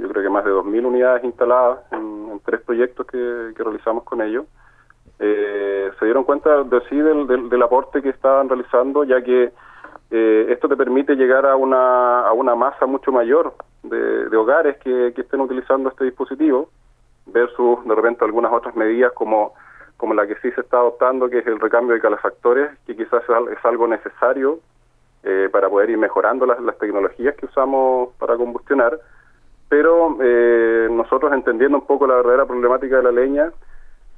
yo 0.00 0.08
creo 0.08 0.22
que 0.22 0.30
más 0.30 0.44
de 0.44 0.50
2.000 0.50 0.86
unidades 0.86 1.24
instaladas 1.24 1.80
en, 1.92 2.40
tres 2.44 2.60
proyectos 2.62 3.06
que, 3.06 3.52
realizamos 3.56 4.04
con 4.04 4.20
ellos. 4.20 4.46
Eh, 5.18 5.90
se 5.98 6.04
dieron 6.04 6.24
cuenta 6.24 6.64
de 6.64 6.80
sí 6.88 6.96
del, 6.96 7.62
aporte 7.62 8.02
que 8.02 8.08
estaban 8.08 8.48
realizando, 8.48 9.04
ya 9.04 9.22
que 9.22 9.52
eh, 10.10 10.46
esto 10.48 10.68
te 10.68 10.76
permite 10.76 11.14
llegar 11.14 11.46
a 11.46 11.56
una, 11.56 12.20
a 12.20 12.32
una 12.32 12.54
masa 12.54 12.86
mucho 12.86 13.12
mayor 13.12 13.54
de, 13.82 14.36
hogares 14.36 14.78
que, 14.78 15.08
estén 15.08 15.40
utilizando 15.40 15.90
este 15.90 16.04
dispositivo, 16.04 16.70
versus 17.26 17.84
de 17.84 17.94
repente 17.94 18.24
algunas 18.24 18.52
otras 18.52 18.74
medidas 18.74 19.12
como, 19.12 19.54
como 19.96 20.14
la 20.14 20.26
que 20.26 20.34
sí 20.36 20.50
se 20.52 20.62
está 20.62 20.78
adoptando, 20.78 21.28
que 21.28 21.38
es 21.38 21.46
el 21.46 21.60
recambio 21.60 21.94
de 21.94 22.00
calefactores, 22.00 22.70
que 22.86 22.96
quizás 22.96 23.22
es 23.22 23.64
algo 23.64 23.86
necesario 23.86 24.58
eh, 25.22 25.48
para 25.52 25.68
poder 25.68 25.90
ir 25.90 25.98
mejorando 25.98 26.46
las, 26.46 26.60
las 26.60 26.76
tecnologías 26.78 27.36
que 27.36 27.46
usamos 27.46 28.08
para 28.18 28.36
combustionar 28.36 28.98
pero 29.72 30.18
eh, 30.20 30.86
nosotros 30.90 31.32
entendiendo 31.32 31.78
un 31.78 31.86
poco 31.86 32.06
la 32.06 32.16
verdadera 32.16 32.44
problemática 32.44 32.98
de 32.98 33.04
la 33.04 33.10
leña, 33.10 33.50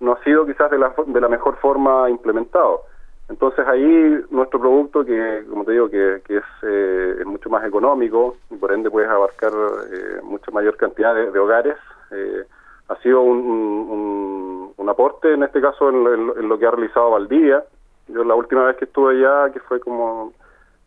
no 0.01 0.15
ha 0.15 0.25
sido 0.25 0.45
quizás 0.45 0.69
de 0.69 0.79
la, 0.79 0.93
de 1.07 1.21
la 1.21 1.29
mejor 1.29 1.59
forma 1.59 2.11
implementado. 2.11 2.81
Entonces 3.29 3.65
ahí 3.69 4.21
nuestro 4.31 4.59
producto, 4.59 5.05
que 5.05 5.45
como 5.49 5.65
te 5.65 5.71
digo, 5.71 5.89
que, 5.89 6.23
que 6.27 6.39
es, 6.39 6.45
eh, 6.65 7.19
es, 7.21 7.27
mucho 7.27 7.51
más 7.51 7.65
económico 7.65 8.37
y 8.51 8.57
por 8.57 8.73
ende 8.73 8.91
puedes 8.91 9.09
abarcar 9.09 9.53
eh, 9.53 10.23
mucha 10.25 10.51
mayor 10.51 10.77
cantidad 10.77 11.15
de, 11.15 11.39
hogares, 11.39 11.77
eh, 12.11 12.43
ha 12.89 12.97
sido 12.97 13.21
un, 13.21 14.73
un, 14.77 14.89
aporte, 14.89 15.35
en 15.35 15.45
este 15.45 15.61
caso, 15.61 15.89
en, 15.89 16.49
lo 16.49 16.59
que 16.59 16.67
ha 16.67 16.73
realizado 16.73 17.13
Valdivia. 17.13 17.63
Yo 18.09 18.25
la 18.25 18.35
última 18.35 18.65
vez 18.65 18.77
que 18.77 18.87
estuve 18.87 19.13
allá, 19.13 19.53
que 19.53 19.61
fue 19.61 19.79
como 19.79 20.33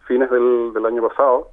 fines 0.08 0.30
del, 0.30 0.74
del 0.74 0.86
año 0.86 1.08
pasado, 1.08 1.52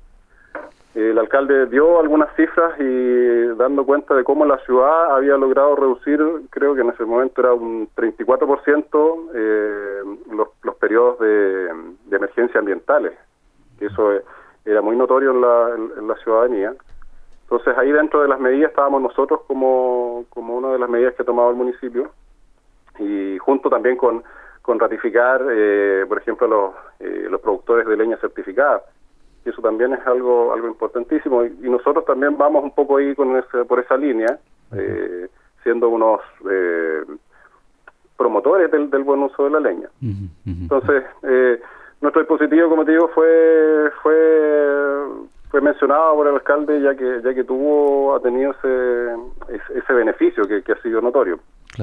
el 0.95 1.19
alcalde 1.19 1.67
dio 1.67 1.99
algunas 1.99 2.35
cifras 2.37 2.79
y 2.79 3.47
dando 3.57 3.85
cuenta 3.85 4.15
de 4.15 4.23
cómo 4.23 4.47
la 4.47 4.59
ciudad 4.59 5.17
había 5.17 5.37
logrado 5.37 5.75
reducir, 5.75 6.21
creo 6.51 6.75
que 6.75 6.83
en 6.83 6.91
ese 6.91 7.05
momento 7.05 7.41
era 7.41 7.53
un 7.53 7.89
34% 7.97 9.31
eh, 9.35 10.03
los, 10.31 10.49
los 10.63 10.75
periodos 10.77 11.19
de, 11.19 11.69
emergencia 12.13 12.61
ambientales. 12.61 13.13
Eso 13.81 14.13
era 14.65 14.83
muy 14.83 14.95
notorio 14.97 15.33
en 15.33 15.41
la, 15.41 15.77
la 16.07 16.15
ciudadanía. 16.23 16.73
Entonces 17.43 17.77
ahí 17.77 17.91
dentro 17.91 18.23
de 18.23 18.29
las 18.29 18.39
medidas 18.39 18.71
estábamos 18.71 19.03
nosotros 19.03 19.41
como, 19.49 20.25
como 20.31 20.57
una 20.57 20.73
de 20.73 20.79
las 20.79 20.89
medidas 20.89 21.15
que 21.15 21.23
ha 21.23 21.27
tomado 21.27 21.51
el 21.51 21.57
municipio 21.57 22.13
y 23.01 23.37
junto 23.39 23.69
también 23.69 23.97
con, 23.97 24.23
con 24.63 24.79
ratificar, 24.79 25.45
eh, 25.51 26.05
por 26.09 26.19
ejemplo, 26.19 26.47
los, 26.47 26.75
eh, 27.01 27.27
los 27.29 27.41
productores 27.41 27.85
de 27.85 27.97
leña 27.97 28.17
certificada 28.19 28.81
y 29.45 29.49
eso 29.51 29.61
también 29.61 29.93
es 29.93 30.07
algo 30.07 30.53
algo 30.53 30.69
importantísimo. 30.69 31.45
Y, 31.45 31.69
nosotros 31.69 32.05
también 32.05 32.37
vamos 32.37 32.65
un 32.65 32.71
poco 32.71 32.97
ahí 32.97 33.15
con 33.15 33.37
ese, 33.37 33.65
por 33.65 33.81
esa 33.81 33.97
línea 33.97 34.39
eh, 34.73 35.29
siendo 35.63 35.89
unos 35.89 36.21
eh, 36.51 37.03
promotores 38.17 38.71
del, 38.71 39.05
buen 39.05 39.23
uso 39.23 39.45
de 39.45 39.51
la 39.51 39.61
leña. 39.61 39.89
Entonces 40.47 41.05
eh, 41.23 41.61
nuestro 42.01 42.23
dispositivo 42.23 42.69
como 42.69 42.85
te 42.85 42.93
digo 42.93 43.09
fue 43.09 43.91
fue 44.03 45.05
fue 45.51 45.61
mencionado 45.61 46.15
por 46.15 46.27
el 46.29 46.35
alcalde 46.35 46.81
ya 46.81 46.95
que 46.95 47.21
ya 47.23 47.35
que 47.35 47.45
tuvo 47.45 48.15
ha 48.15 48.21
tenido 48.21 48.53
ese 48.53 49.15
ese, 49.75 49.93
beneficio 49.93 50.45
que, 50.47 50.73
ha 50.73 50.83
sido 50.83 51.01
notorio. 51.01 51.39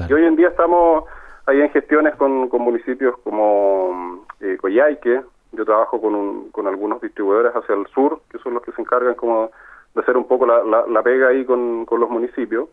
Y 0.08 0.12
hoy 0.12 0.24
en 0.24 0.36
día 0.36 0.48
estamos 0.48 1.04
ahí 1.46 1.60
en 1.60 1.70
gestiones 1.70 2.14
con, 2.16 2.48
con 2.48 2.62
municipios 2.62 3.16
como 3.24 4.24
eh, 4.40 4.56
Coyhaique 4.60 5.22
yo 5.52 5.64
trabajo 5.64 6.00
con, 6.00 6.50
con 6.50 6.66
algunos 6.66 7.00
distribuidores 7.00 7.52
hacia 7.54 7.74
el 7.74 7.86
sur, 7.88 8.20
que 8.30 8.38
son 8.38 8.54
los 8.54 8.62
que 8.62 8.72
se 8.72 8.80
encargan 8.80 9.14
como 9.14 9.50
de 9.94 10.00
hacer 10.00 10.16
un 10.16 10.26
poco 10.26 10.46
la, 10.46 10.86
la, 10.86 11.02
pega 11.02 11.28
ahí 11.28 11.44
con, 11.44 11.84
con 11.84 12.00
los 12.00 12.08
municipios. 12.08 12.68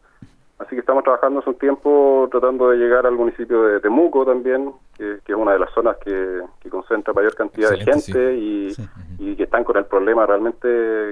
Así 0.57 0.71
que 0.71 0.81
estamos 0.81 1.03
trabajando 1.03 1.39
hace 1.39 1.49
un 1.49 1.57
tiempo 1.57 2.27
tratando 2.31 2.69
de 2.69 2.77
llegar 2.77 3.05
al 3.05 3.15
municipio 3.15 3.63
de 3.63 3.79
Temuco 3.79 4.25
también, 4.25 4.73
que, 4.97 5.19
es 5.25 5.35
una 5.35 5.53
de 5.53 5.59
las 5.59 5.71
zonas 5.71 5.97
que, 5.97 6.41
que 6.59 6.69
concentra 6.69 7.13
mayor 7.13 7.33
cantidad 7.35 7.69
de 7.69 7.79
gente 7.79 8.35
y, 8.35 8.75
y, 9.19 9.35
que 9.35 9.43
están 9.43 9.63
con 9.63 9.77
el 9.77 9.85
problema 9.85 10.25
realmente 10.25 10.67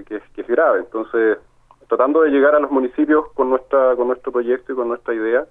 que, 0.05 0.21
que 0.33 0.41
es 0.41 0.47
grave. 0.47 0.79
Entonces, 0.79 1.37
tratando 1.87 2.21
de 2.21 2.29
llegar 2.29 2.55
a 2.55 2.59
los 2.59 2.71
municipios 2.71 3.31
con 3.33 3.49
nuestra 3.49 3.95
con 3.95 4.07
nuestro 4.07 4.31
proyecto 4.31 4.73
y 4.73 4.75
con 4.75 4.89
nuestra 4.89 5.13
idea 5.13 5.45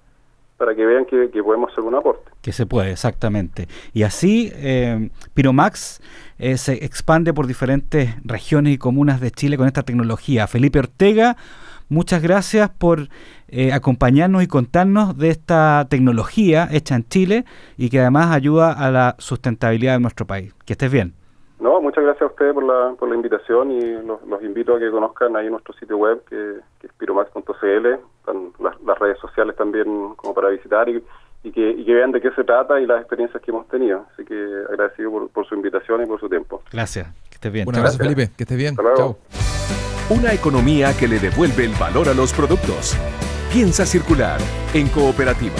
para 0.57 0.75
que 0.75 0.85
vean 0.85 1.05
que, 1.05 1.29
podemos 1.43 1.71
hacer 1.71 1.83
un 1.83 1.95
aporte. 1.95 2.29
Que 2.47 2.53
se 2.53 2.65
puede, 2.65 2.91
exactamente. 2.91 3.67
Y 3.93 4.03
así 4.03 4.53
eh, 4.55 5.09
Piromax 5.33 5.99
eh, 6.39 6.55
se 6.55 6.85
expande 6.85 7.33
por 7.33 7.45
diferentes 7.45 8.15
regiones 8.23 8.73
y 8.73 8.77
comunas 8.77 9.19
de 9.19 9.31
Chile 9.31 9.57
con 9.57 9.67
esta 9.67 9.83
tecnología. 9.83 10.47
Felipe 10.47 10.79
Ortega, 10.79 11.35
muchas 11.89 12.23
gracias 12.23 12.69
por 12.69 13.09
eh, 13.49 13.73
acompañarnos 13.73 14.43
y 14.43 14.47
contarnos 14.47 15.17
de 15.17 15.27
esta 15.27 15.87
tecnología 15.89 16.69
hecha 16.71 16.95
en 16.95 17.03
Chile 17.09 17.43
y 17.75 17.89
que 17.89 17.99
además 17.99 18.31
ayuda 18.31 18.71
a 18.71 18.91
la 18.91 19.15
sustentabilidad 19.17 19.95
de 19.95 19.99
nuestro 19.99 20.25
país. 20.25 20.53
Que 20.65 20.71
estés 20.71 20.89
bien. 20.89 21.15
No, 21.59 21.81
muchas 21.81 22.05
gracias 22.05 22.21
a 22.21 22.31
ustedes 22.31 22.53
por 22.53 22.63
la, 22.63 22.95
por 22.97 23.09
la 23.09 23.15
invitación 23.15 23.71
y 23.71 23.81
los, 24.03 24.21
invito 24.41 24.75
a 24.75 24.79
que 24.79 24.89
conozcan 24.89 25.35
ahí 25.35 25.49
nuestro 25.49 25.73
sitio 25.73 25.97
web 25.97 26.23
que, 26.29 26.59
es 26.81 26.93
piromax.cl, 26.93 27.87
están 27.87 28.53
las, 28.59 28.99
redes 28.99 29.19
sociales 29.19 29.53
también 29.57 30.13
como 30.15 30.33
para 30.33 30.47
visitar 30.47 30.87
y, 30.87 31.03
que, 31.51 31.93
vean 31.93 32.11
de 32.11 32.21
qué 32.21 32.31
se 32.31 32.43
trata 32.43 32.79
y 32.79 32.85
las 32.85 32.99
experiencias 32.99 33.41
que 33.41 33.51
hemos 33.51 33.67
tenido. 33.67 34.05
Así 34.13 34.25
que 34.25 34.35
agradecido 34.69 35.29
por, 35.33 35.47
su 35.47 35.55
invitación 35.55 36.03
y 36.03 36.05
por 36.05 36.19
su 36.19 36.29
tiempo. 36.29 36.61
Gracias, 36.71 37.07
que 37.29 37.35
estés 37.35 37.51
bien. 37.51 37.67
Un 37.67 37.75
abrazo 37.75 37.97
Felipe, 37.97 38.29
que 38.35 38.43
estés 38.43 38.57
bien. 38.57 38.75
Chao. 38.75 39.17
Una 40.09 40.33
economía 40.33 40.95
que 40.97 41.07
le 41.07 41.19
devuelve 41.19 41.65
el 41.65 41.73
valor 41.79 42.07
a 42.09 42.13
los 42.13 42.33
productos. 42.33 42.97
Piensa 43.51 43.85
circular 43.85 44.39
en 44.73 44.87
cooperativa. 44.87 45.55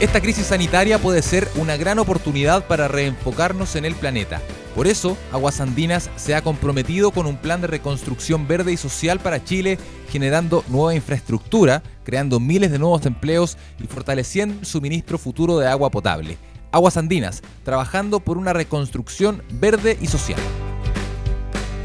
Esta 0.00 0.20
crisis 0.20 0.46
sanitaria 0.46 0.98
puede 0.98 1.22
ser 1.22 1.46
una 1.54 1.76
gran 1.76 1.98
oportunidad 1.98 2.66
para 2.66 2.88
reenfocarnos 2.88 3.76
en 3.76 3.84
el 3.84 3.94
planeta. 3.94 4.40
Por 4.74 4.86
eso, 4.86 5.18
Aguas 5.32 5.60
Andinas 5.60 6.08
se 6.16 6.34
ha 6.34 6.42
comprometido 6.42 7.10
con 7.10 7.26
un 7.26 7.36
plan 7.36 7.60
de 7.60 7.66
reconstrucción 7.66 8.48
verde 8.48 8.72
y 8.72 8.76
social 8.78 9.20
para 9.20 9.44
Chile, 9.44 9.78
generando 10.10 10.64
nueva 10.68 10.94
infraestructura, 10.94 11.82
creando 12.04 12.40
miles 12.40 12.70
de 12.70 12.78
nuevos 12.78 13.04
empleos 13.04 13.58
y 13.78 13.86
fortaleciendo 13.86 14.60
el 14.60 14.66
suministro 14.66 15.18
futuro 15.18 15.58
de 15.58 15.68
agua 15.68 15.90
potable. 15.90 16.38
Aguas 16.70 16.96
Andinas, 16.96 17.42
trabajando 17.64 18.20
por 18.20 18.38
una 18.38 18.54
reconstrucción 18.54 19.42
verde 19.50 19.98
y 20.00 20.06
social. 20.06 20.40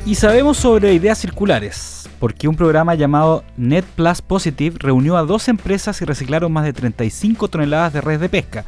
Y 0.05 0.15
sabemos 0.15 0.55
sobre 0.55 0.93
ideas 0.93 1.17
circulares 1.17 1.97
porque 2.19 2.47
un 2.47 2.55
programa 2.55 2.95
llamado 2.95 3.43
Net 3.57 3.85
Plus 3.95 4.21
Positive 4.21 4.77
reunió 4.79 5.17
a 5.17 5.23
dos 5.23 5.47
empresas 5.47 6.01
y 6.01 6.05
reciclaron 6.05 6.51
más 6.51 6.65
de 6.65 6.73
35 6.73 7.47
toneladas 7.47 7.93
de 7.93 8.01
redes 8.01 8.21
de 8.21 8.29
pesca. 8.29 8.65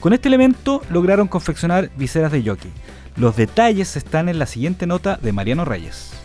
Con 0.00 0.12
este 0.12 0.28
elemento 0.28 0.82
lograron 0.90 1.28
confeccionar 1.28 1.90
viseras 1.96 2.32
de 2.32 2.42
jockey. 2.42 2.70
Los 3.20 3.36
detalles 3.36 3.96
están 3.96 4.30
en 4.30 4.38
la 4.38 4.46
siguiente 4.46 4.86
nota 4.86 5.18
de 5.20 5.34
Mariano 5.34 5.66
Reyes. 5.66 6.19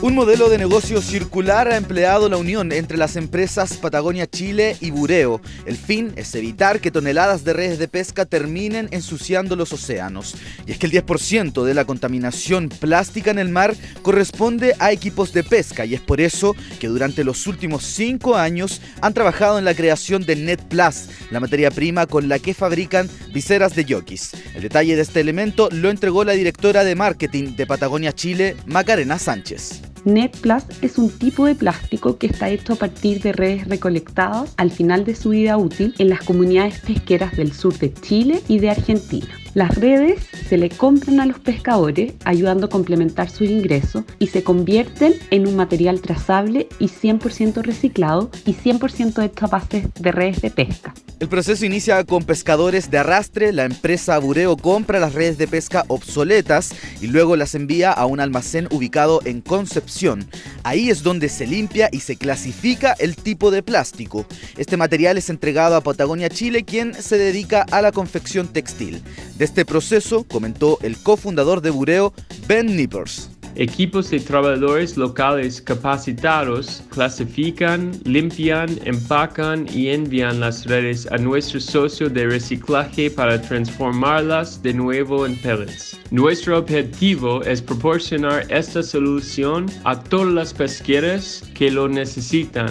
Un 0.00 0.14
modelo 0.14 0.48
de 0.48 0.58
negocio 0.58 1.02
circular 1.02 1.66
ha 1.66 1.76
empleado 1.76 2.28
la 2.28 2.36
unión 2.36 2.70
entre 2.70 2.96
las 2.96 3.16
empresas 3.16 3.78
Patagonia 3.78 4.28
Chile 4.28 4.76
y 4.80 4.92
Bureo. 4.92 5.40
El 5.66 5.76
fin 5.76 6.12
es 6.14 6.32
evitar 6.36 6.78
que 6.78 6.92
toneladas 6.92 7.42
de 7.42 7.52
redes 7.52 7.80
de 7.80 7.88
pesca 7.88 8.24
terminen 8.24 8.86
ensuciando 8.92 9.56
los 9.56 9.72
océanos. 9.72 10.36
Y 10.68 10.70
es 10.70 10.78
que 10.78 10.86
el 10.86 10.92
10% 10.92 11.64
de 11.64 11.74
la 11.74 11.84
contaminación 11.84 12.68
plástica 12.68 13.32
en 13.32 13.40
el 13.40 13.48
mar 13.48 13.74
corresponde 14.02 14.76
a 14.78 14.92
equipos 14.92 15.32
de 15.32 15.42
pesca 15.42 15.84
y 15.84 15.94
es 15.94 16.00
por 16.00 16.20
eso 16.20 16.54
que 16.78 16.86
durante 16.86 17.24
los 17.24 17.48
últimos 17.48 17.82
cinco 17.82 18.36
años 18.36 18.80
han 19.00 19.14
trabajado 19.14 19.58
en 19.58 19.64
la 19.64 19.74
creación 19.74 20.24
de 20.24 20.36
Net 20.36 20.60
Plus, 20.68 21.08
la 21.32 21.40
materia 21.40 21.72
prima 21.72 22.06
con 22.06 22.28
la 22.28 22.38
que 22.38 22.54
fabrican 22.54 23.10
viseras 23.34 23.74
de 23.74 23.84
yokis. 23.84 24.30
El 24.54 24.62
detalle 24.62 24.94
de 24.94 25.02
este 25.02 25.18
elemento 25.18 25.68
lo 25.72 25.90
entregó 25.90 26.22
la 26.22 26.34
directora 26.34 26.84
de 26.84 26.94
marketing 26.94 27.56
de 27.56 27.66
Patagonia 27.66 28.12
Chile, 28.12 28.56
Macarena 28.64 29.18
Sánchez. 29.18 29.87
NetPlus 30.04 30.64
es 30.82 30.98
un 30.98 31.10
tipo 31.10 31.46
de 31.46 31.54
plástico 31.54 32.18
que 32.18 32.26
está 32.26 32.48
hecho 32.48 32.74
a 32.74 32.76
partir 32.76 33.20
de 33.20 33.32
redes 33.32 33.68
recolectadas 33.68 34.54
al 34.56 34.70
final 34.70 35.04
de 35.04 35.14
su 35.14 35.30
vida 35.30 35.56
útil 35.56 35.94
en 35.98 36.08
las 36.08 36.24
comunidades 36.24 36.80
pesqueras 36.80 37.36
del 37.36 37.52
sur 37.52 37.76
de 37.78 37.92
Chile 37.92 38.42
y 38.48 38.58
de 38.58 38.70
Argentina. 38.70 39.28
Las 39.54 39.74
redes 39.76 40.20
se 40.48 40.58
le 40.58 40.68
compran 40.68 41.20
a 41.20 41.26
los 41.26 41.38
pescadores 41.38 42.12
ayudando 42.24 42.66
a 42.66 42.68
complementar 42.68 43.30
sus 43.30 43.48
ingresos 43.48 44.04
y 44.18 44.28
se 44.28 44.42
convierten 44.42 45.14
en 45.30 45.46
un 45.46 45.56
material 45.56 46.00
trazable 46.00 46.68
y 46.78 46.88
100% 46.88 47.62
reciclado 47.62 48.30
y 48.44 48.54
100% 48.54 49.24
hecho 49.24 49.44
a 49.46 49.48
base 49.48 49.88
de 49.98 50.12
redes 50.12 50.42
de 50.42 50.50
pesca. 50.50 50.94
El 51.20 51.28
proceso 51.28 51.66
inicia 51.66 52.04
con 52.04 52.22
pescadores 52.22 52.92
de 52.92 52.98
arrastre, 52.98 53.52
la 53.52 53.64
empresa 53.64 54.16
Bureo 54.18 54.56
compra 54.56 55.00
las 55.00 55.14
redes 55.14 55.36
de 55.36 55.48
pesca 55.48 55.84
obsoletas 55.88 56.70
y 57.00 57.08
luego 57.08 57.34
las 57.34 57.56
envía 57.56 57.90
a 57.90 58.06
un 58.06 58.20
almacén 58.20 58.68
ubicado 58.70 59.20
en 59.24 59.40
Concepción. 59.40 60.28
Ahí 60.62 60.90
es 60.90 61.02
donde 61.02 61.28
se 61.28 61.48
limpia 61.48 61.88
y 61.90 62.00
se 62.00 62.14
clasifica 62.14 62.94
el 63.00 63.16
tipo 63.16 63.50
de 63.50 63.64
plástico. 63.64 64.26
Este 64.56 64.76
material 64.76 65.18
es 65.18 65.28
entregado 65.28 65.74
a 65.74 65.80
Patagonia 65.80 66.28
Chile, 66.28 66.64
quien 66.64 66.94
se 66.94 67.18
dedica 67.18 67.66
a 67.72 67.82
la 67.82 67.90
confección 67.90 68.46
textil. 68.46 69.02
De 69.38 69.44
este 69.44 69.64
proceso 69.64 70.24
comentó 70.24 70.80
el 70.82 70.96
cofundador 71.00 71.60
de 71.60 71.70
Bureo, 71.70 72.12
Ben 72.48 72.74
Nippers. 72.74 73.30
Equipos 73.54 74.10
de 74.10 74.18
trabajadores 74.18 74.96
locales 74.96 75.62
capacitados 75.62 76.82
clasifican, 76.90 77.92
limpian, 78.04 78.68
empacan 78.84 79.66
y 79.72 79.90
envían 79.90 80.40
las 80.40 80.66
redes 80.66 81.06
a 81.12 81.18
nuestro 81.18 81.60
socio 81.60 82.08
de 82.08 82.26
reciclaje 82.26 83.12
para 83.12 83.40
transformarlas 83.40 84.60
de 84.60 84.74
nuevo 84.74 85.24
en 85.24 85.36
pellets. 85.36 85.96
Nuestro 86.10 86.58
objetivo 86.58 87.40
es 87.42 87.62
proporcionar 87.62 88.44
esta 88.50 88.82
solución 88.82 89.66
a 89.84 90.02
todas 90.02 90.34
las 90.34 90.52
pesqueras 90.52 91.44
que 91.54 91.70
lo 91.70 91.88
necesitan 91.88 92.70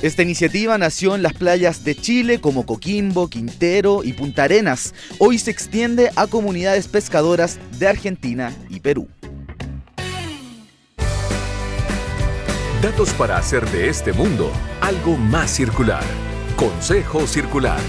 esta 0.00 0.22
iniciativa 0.22 0.78
nació 0.78 1.14
en 1.14 1.22
las 1.22 1.32
playas 1.32 1.82
de 1.82 1.96
Chile 1.96 2.40
como 2.40 2.66
Coquimbo, 2.66 3.28
Quintero 3.28 4.04
y 4.04 4.12
Punta 4.12 4.44
Arenas. 4.44 4.94
Hoy 5.18 5.38
se 5.38 5.50
extiende 5.50 6.10
a 6.14 6.26
comunidades 6.28 6.86
pescadoras 6.86 7.58
de 7.78 7.88
Argentina 7.88 8.52
y 8.70 8.80
Perú. 8.80 9.08
Datos 12.80 13.10
para 13.14 13.38
hacer 13.38 13.68
de 13.70 13.88
este 13.88 14.12
mundo 14.12 14.52
algo 14.80 15.16
más 15.16 15.50
circular. 15.50 16.04
Consejo 16.54 17.26
Circular. 17.26 17.80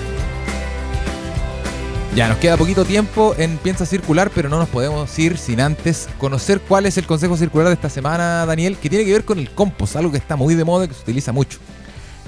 Ya 2.15 2.27
nos 2.27 2.39
queda 2.39 2.57
poquito 2.57 2.85
tiempo 2.85 3.35
en 3.37 3.57
Piensa 3.57 3.85
Circular, 3.85 4.31
pero 4.33 4.49
no 4.49 4.57
nos 4.57 4.67
podemos 4.67 5.17
ir 5.19 5.37
sin 5.37 5.61
antes 5.61 6.09
conocer 6.17 6.59
cuál 6.59 6.87
es 6.87 6.97
el 6.97 7.05
consejo 7.05 7.37
circular 7.37 7.67
de 7.67 7.75
esta 7.75 7.89
semana, 7.89 8.47
Daniel, 8.47 8.77
que 8.77 8.89
tiene 8.89 9.05
que 9.05 9.11
ver 9.11 9.25
con 9.25 9.37
el 9.37 9.51
compost, 9.51 9.95
algo 9.95 10.11
que 10.11 10.17
está 10.17 10.35
muy 10.35 10.55
de 10.55 10.65
moda 10.65 10.85
y 10.85 10.87
que 10.87 10.95
se 10.95 11.03
utiliza 11.03 11.31
mucho. 11.31 11.59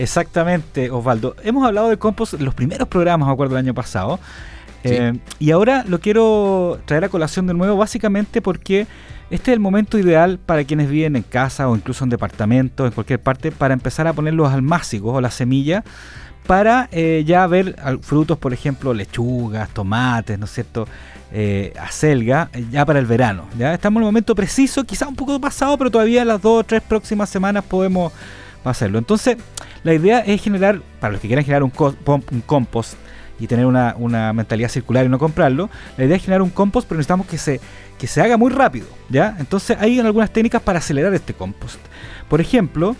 Exactamente, 0.01 0.89
Osvaldo. 0.89 1.35
Hemos 1.43 1.65
hablado 1.65 1.89
de 1.89 1.97
compost 1.97 2.33
en 2.33 2.43
los 2.43 2.55
primeros 2.55 2.87
programas, 2.87 3.27
me 3.27 3.33
acuerdo, 3.33 3.55
del 3.55 3.65
año 3.65 3.75
pasado. 3.75 4.19
Eh, 4.83 5.13
y 5.37 5.51
ahora 5.51 5.85
lo 5.87 5.99
quiero 5.99 6.79
traer 6.85 7.03
a 7.05 7.09
colación 7.09 7.45
de 7.45 7.53
nuevo, 7.53 7.77
básicamente 7.77 8.41
porque 8.41 8.87
este 9.29 9.51
es 9.51 9.53
el 9.53 9.59
momento 9.59 9.99
ideal 9.99 10.39
para 10.43 10.63
quienes 10.63 10.89
viven 10.89 11.15
en 11.15 11.21
casa 11.21 11.69
o 11.69 11.75
incluso 11.75 12.03
en 12.03 12.09
departamentos, 12.09 12.87
en 12.87 12.93
cualquier 12.93 13.21
parte, 13.21 13.51
para 13.51 13.75
empezar 13.75 14.07
a 14.07 14.13
poner 14.13 14.33
los 14.33 14.51
almácigos 14.51 15.15
o 15.15 15.21
las 15.21 15.35
semillas 15.35 15.83
para 16.47 16.89
eh, 16.91 17.23
ya 17.23 17.45
ver 17.45 17.75
frutos, 18.01 18.39
por 18.39 18.53
ejemplo, 18.53 18.95
lechugas, 18.95 19.69
tomates, 19.69 20.39
¿no 20.39 20.45
es 20.45 20.51
cierto? 20.51 20.87
Eh, 21.31 21.73
acelga, 21.79 22.49
ya 22.71 22.83
para 22.87 22.97
el 22.97 23.05
verano. 23.05 23.45
¿ya? 23.55 23.75
Estamos 23.75 23.99
en 23.99 24.03
el 24.03 24.07
momento 24.07 24.33
preciso, 24.33 24.83
quizá 24.83 25.07
un 25.07 25.15
poco 25.15 25.39
pasado, 25.39 25.77
pero 25.77 25.91
todavía 25.91 26.25
las 26.25 26.41
dos 26.41 26.61
o 26.61 26.63
tres 26.63 26.81
próximas 26.81 27.29
semanas 27.29 27.63
podemos 27.63 28.11
hacerlo. 28.63 28.97
Entonces, 28.97 29.37
la 29.83 29.93
idea 29.93 30.19
es 30.19 30.41
generar, 30.41 30.81
para 30.99 31.13
los 31.13 31.21
que 31.21 31.27
quieran 31.27 31.45
generar 31.45 31.63
un, 31.63 31.71
un 31.75 32.41
compost 32.41 32.95
y 33.39 33.47
tener 33.47 33.65
una, 33.65 33.95
una, 33.97 34.33
mentalidad 34.33 34.69
circular 34.69 35.05
y 35.05 35.09
no 35.09 35.17
comprarlo, 35.17 35.69
la 35.97 36.05
idea 36.05 36.15
es 36.15 36.23
generar 36.23 36.41
un 36.41 36.51
compost, 36.51 36.87
pero 36.87 36.97
necesitamos 36.97 37.27
que 37.27 37.37
se 37.37 37.59
que 38.01 38.07
se 38.07 38.19
haga 38.19 38.35
muy 38.35 38.49
rápido, 38.49 38.87
¿ya? 39.09 39.35
Entonces 39.37 39.77
hay 39.79 39.99
algunas 39.99 40.33
técnicas 40.33 40.59
para 40.63 40.79
acelerar 40.79 41.13
este 41.13 41.35
compost. 41.35 41.79
Por 42.29 42.41
ejemplo, 42.41 42.95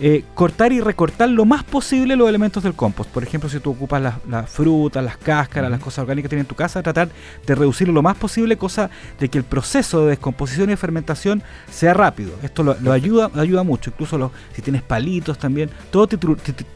eh, 0.00 0.24
cortar 0.34 0.72
y 0.72 0.80
recortar 0.80 1.28
lo 1.28 1.44
más 1.44 1.62
posible 1.64 2.16
los 2.16 2.28
elementos 2.28 2.62
del 2.62 2.74
compost. 2.74 3.10
Por 3.10 3.22
ejemplo, 3.22 3.48
si 3.48 3.60
tú 3.60 3.70
ocupas 3.70 4.02
las, 4.02 4.50
frutas, 4.50 5.04
las 5.04 5.16
cáscaras, 5.16 5.70
las 5.70 5.80
cosas 5.80 6.00
orgánicas 6.00 6.24
que 6.24 6.28
tienes 6.30 6.44
en 6.44 6.48
tu 6.48 6.54
casa, 6.54 6.82
tratar 6.82 7.08
de 7.46 7.54
reducirlo 7.54 7.94
lo 7.94 8.02
más 8.02 8.16
posible, 8.16 8.56
cosa 8.56 8.90
de 9.20 9.28
que 9.28 9.38
el 9.38 9.44
proceso 9.44 10.02
de 10.02 10.10
descomposición 10.10 10.68
y 10.68 10.72
de 10.72 10.76
fermentación 10.76 11.42
sea 11.70 11.94
rápido. 11.94 12.32
Esto 12.42 12.62
lo, 12.62 12.92
ayuda, 12.92 13.30
ayuda 13.34 13.62
mucho, 13.62 13.90
incluso 13.90 14.32
si 14.54 14.62
tienes 14.62 14.82
palitos 14.82 15.38
también, 15.38 15.70
todo 15.90 16.08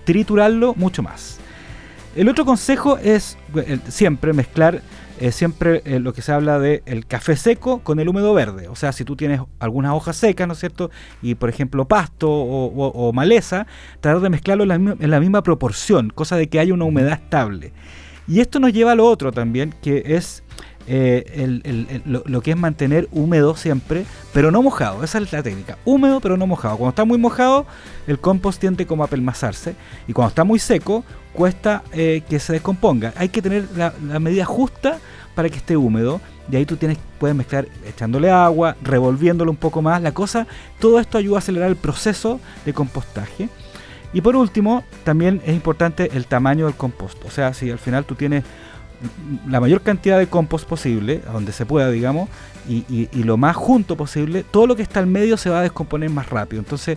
triturarlo 0.04 0.74
mucho 0.74 1.02
más. 1.02 1.38
El 2.14 2.28
otro 2.28 2.44
consejo 2.44 2.96
es 2.98 3.36
siempre 3.88 4.32
mezclar 4.32 4.80
siempre 5.30 5.82
eh, 5.84 5.98
lo 5.98 6.12
que 6.12 6.22
se 6.22 6.32
habla 6.32 6.58
de 6.58 6.82
el 6.86 7.06
café 7.06 7.36
seco 7.36 7.80
con 7.80 8.00
el 8.00 8.08
húmedo 8.08 8.34
verde. 8.34 8.68
O 8.68 8.76
sea, 8.76 8.92
si 8.92 9.04
tú 9.04 9.16
tienes 9.16 9.40
algunas 9.58 9.92
hojas 9.92 10.16
secas, 10.16 10.46
¿no 10.46 10.52
es 10.54 10.60
cierto? 10.60 10.90
Y 11.22 11.34
por 11.34 11.48
ejemplo 11.48 11.86
pasto 11.86 12.30
o, 12.30 13.12
maleza, 13.12 13.66
tratar 14.00 14.20
de 14.20 14.30
mezclarlo 14.30 14.64
en 14.64 15.10
la, 15.10 15.20
misma, 15.20 15.42
proporción, 15.42 16.10
cosa 16.10 16.36
de 16.36 16.48
que 16.48 16.60
haya 16.60 16.74
una 16.74 16.84
humedad 16.84 17.14
estable. 17.14 17.72
Y 18.28 18.40
esto 18.40 18.58
nos 18.58 18.72
lleva 18.72 18.92
a 18.92 18.94
lo 18.94 19.06
otro 19.06 19.32
también, 19.32 19.74
que 19.82 20.02
es 20.04 20.42
eh, 20.88 22.00
lo, 22.04 22.40
que 22.42 22.52
es 22.52 22.56
mantener 22.56 23.08
húmedo 23.10 23.56
siempre, 23.56 24.04
pero 24.32 24.50
no 24.50 24.62
mojado. 24.62 25.02
Esa 25.02 25.18
es 25.18 25.32
la 25.32 25.42
técnica. 25.42 25.78
Húmedo, 25.84 26.20
pero 26.20 26.36
no 26.36 26.46
mojado. 26.46 26.76
Cuando 26.76 26.90
está 26.90 27.04
muy 27.04 27.18
mojado, 27.18 27.66
el 28.06 28.18
compost 28.18 28.60
tiende 28.60 28.86
como 28.86 29.04
a 29.04 29.08
pelmazarse. 29.08 29.74
Y 30.06 30.12
cuando 30.12 30.28
está 30.28 30.44
muy 30.44 30.58
seco, 30.58 31.04
cuesta 31.32 31.82
eh, 31.92 32.22
que 32.28 32.38
se 32.38 32.52
descomponga. 32.52 33.12
Hay 33.16 33.28
que 33.28 33.42
tener 33.42 33.66
la, 33.76 33.92
medida 34.20 34.44
justa 34.44 34.98
para 35.34 35.48
que 35.48 35.56
esté 35.56 35.76
húmedo. 35.76 36.20
Y 36.50 36.54
ahí 36.54 36.64
tú 36.64 36.76
tienes, 36.76 36.98
puedes 37.18 37.36
mezclar 37.36 37.66
echándole 37.84 38.30
agua, 38.30 38.76
revolviéndolo 38.82 39.50
un 39.50 39.56
poco 39.56 39.82
más. 39.82 40.00
La 40.00 40.12
cosa, 40.12 40.46
todo 40.78 41.00
esto 41.00 41.18
ayuda 41.18 41.36
a 41.36 41.38
acelerar 41.38 41.68
el 41.68 41.76
proceso 41.76 42.38
de 42.64 42.72
compostaje. 42.72 43.48
Y 44.16 44.22
por 44.22 44.34
último, 44.34 44.82
también 45.04 45.42
es 45.44 45.54
importante 45.54 46.08
el 46.14 46.24
tamaño 46.24 46.64
del 46.64 46.74
compost. 46.74 47.22
O 47.26 47.30
sea, 47.30 47.52
si 47.52 47.70
al 47.70 47.78
final 47.78 48.06
tú 48.06 48.14
tienes 48.14 48.44
la 49.46 49.60
mayor 49.60 49.82
cantidad 49.82 50.18
de 50.18 50.26
compost 50.26 50.66
posible, 50.66 51.20
donde 51.30 51.52
se 51.52 51.66
pueda, 51.66 51.90
digamos, 51.90 52.30
y, 52.66 52.86
y, 52.88 53.22
lo 53.24 53.36
más 53.36 53.54
junto 53.54 53.94
posible, 53.94 54.42
todo 54.42 54.66
lo 54.66 54.74
que 54.74 54.80
está 54.80 55.00
al 55.00 55.06
medio 55.06 55.36
se 55.36 55.50
va 55.50 55.58
a 55.58 55.62
descomponer 55.62 56.08
más 56.08 56.30
rápido. 56.30 56.60
Entonces 56.60 56.96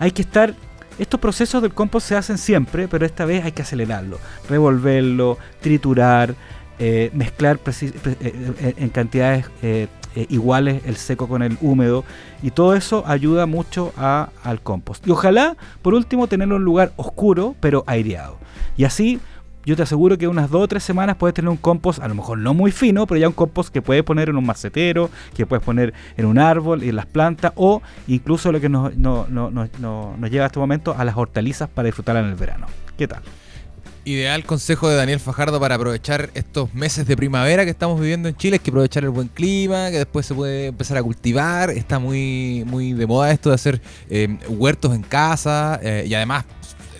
hay 0.00 0.10
que 0.12 0.22
estar 0.22 0.54
estos 0.98 1.20
procesos 1.20 1.60
del 1.60 1.74
compost 1.74 2.08
se 2.08 2.16
hacen 2.16 2.38
siempre, 2.38 2.88
pero 2.88 3.04
esta 3.04 3.26
vez 3.26 3.44
hay 3.44 3.52
que 3.52 3.60
acelerarlo, 3.60 4.18
revolverlo, 4.48 5.36
triturar, 5.60 6.34
eh, 6.78 7.10
mezclar 7.12 7.60
eh, 7.66 7.92
eh, 8.22 8.74
en 8.78 8.88
cantidades 8.88 9.50
iguales 10.28 10.82
el 10.86 10.96
seco 10.96 11.28
con 11.28 11.42
el 11.42 11.56
húmedo 11.60 12.04
y 12.42 12.50
todo 12.50 12.74
eso 12.74 13.04
ayuda 13.06 13.46
mucho 13.46 13.92
al 13.96 14.60
compost. 14.62 15.06
Y 15.06 15.10
ojalá, 15.10 15.56
por 15.82 15.94
último, 15.94 16.26
tenerlo 16.26 16.56
en 16.56 16.62
un 16.62 16.64
lugar 16.64 16.92
oscuro 16.96 17.54
pero 17.60 17.84
aireado. 17.86 18.38
Y 18.76 18.84
así 18.84 19.20
yo 19.66 19.76
te 19.76 19.82
aseguro 19.82 20.18
que 20.18 20.28
unas 20.28 20.50
dos 20.50 20.62
o 20.62 20.68
tres 20.68 20.82
semanas 20.82 21.16
puedes 21.16 21.34
tener 21.34 21.48
un 21.48 21.56
compost, 21.56 22.00
a 22.02 22.08
lo 22.08 22.14
mejor 22.14 22.38
no 22.38 22.52
muy 22.52 22.70
fino, 22.70 23.06
pero 23.06 23.18
ya 23.18 23.28
un 23.28 23.32
compost 23.32 23.72
que 23.72 23.80
puedes 23.80 24.02
poner 24.02 24.28
en 24.28 24.36
un 24.36 24.44
macetero, 24.44 25.08
que 25.34 25.46
puedes 25.46 25.64
poner 25.64 25.94
en 26.16 26.26
un 26.26 26.38
árbol 26.38 26.82
en 26.82 26.96
las 26.96 27.06
plantas, 27.06 27.52
o 27.56 27.80
incluso 28.06 28.52
lo 28.52 28.60
que 28.60 28.68
nos, 28.68 28.92
lleva 28.94 30.44
a 30.44 30.46
este 30.46 30.58
momento 30.58 30.94
a 30.96 31.04
las 31.04 31.16
hortalizas 31.16 31.68
para 31.70 31.86
disfrutar 31.86 32.16
en 32.16 32.26
el 32.26 32.34
verano. 32.34 32.66
¿Qué 32.98 33.08
tal? 33.08 33.22
Ideal 34.06 34.44
consejo 34.44 34.90
de 34.90 34.96
Daniel 34.96 35.18
Fajardo 35.18 35.58
para 35.58 35.76
aprovechar 35.76 36.28
estos 36.34 36.74
meses 36.74 37.06
de 37.06 37.16
primavera 37.16 37.64
que 37.64 37.70
estamos 37.70 37.98
viviendo 37.98 38.28
en 38.28 38.36
Chile, 38.36 38.56
es 38.56 38.62
que 38.62 38.70
aprovechar 38.70 39.02
el 39.02 39.08
buen 39.08 39.28
clima, 39.28 39.90
que 39.90 39.96
después 39.96 40.26
se 40.26 40.34
puede 40.34 40.66
empezar 40.66 40.98
a 40.98 41.02
cultivar, 41.02 41.70
está 41.70 41.98
muy, 41.98 42.64
muy 42.66 42.92
de 42.92 43.06
moda 43.06 43.30
esto 43.30 43.48
de 43.48 43.54
hacer 43.54 43.80
eh, 44.10 44.36
huertos 44.48 44.94
en 44.94 45.02
casa 45.02 45.80
eh, 45.82 46.04
y 46.06 46.12
además 46.12 46.44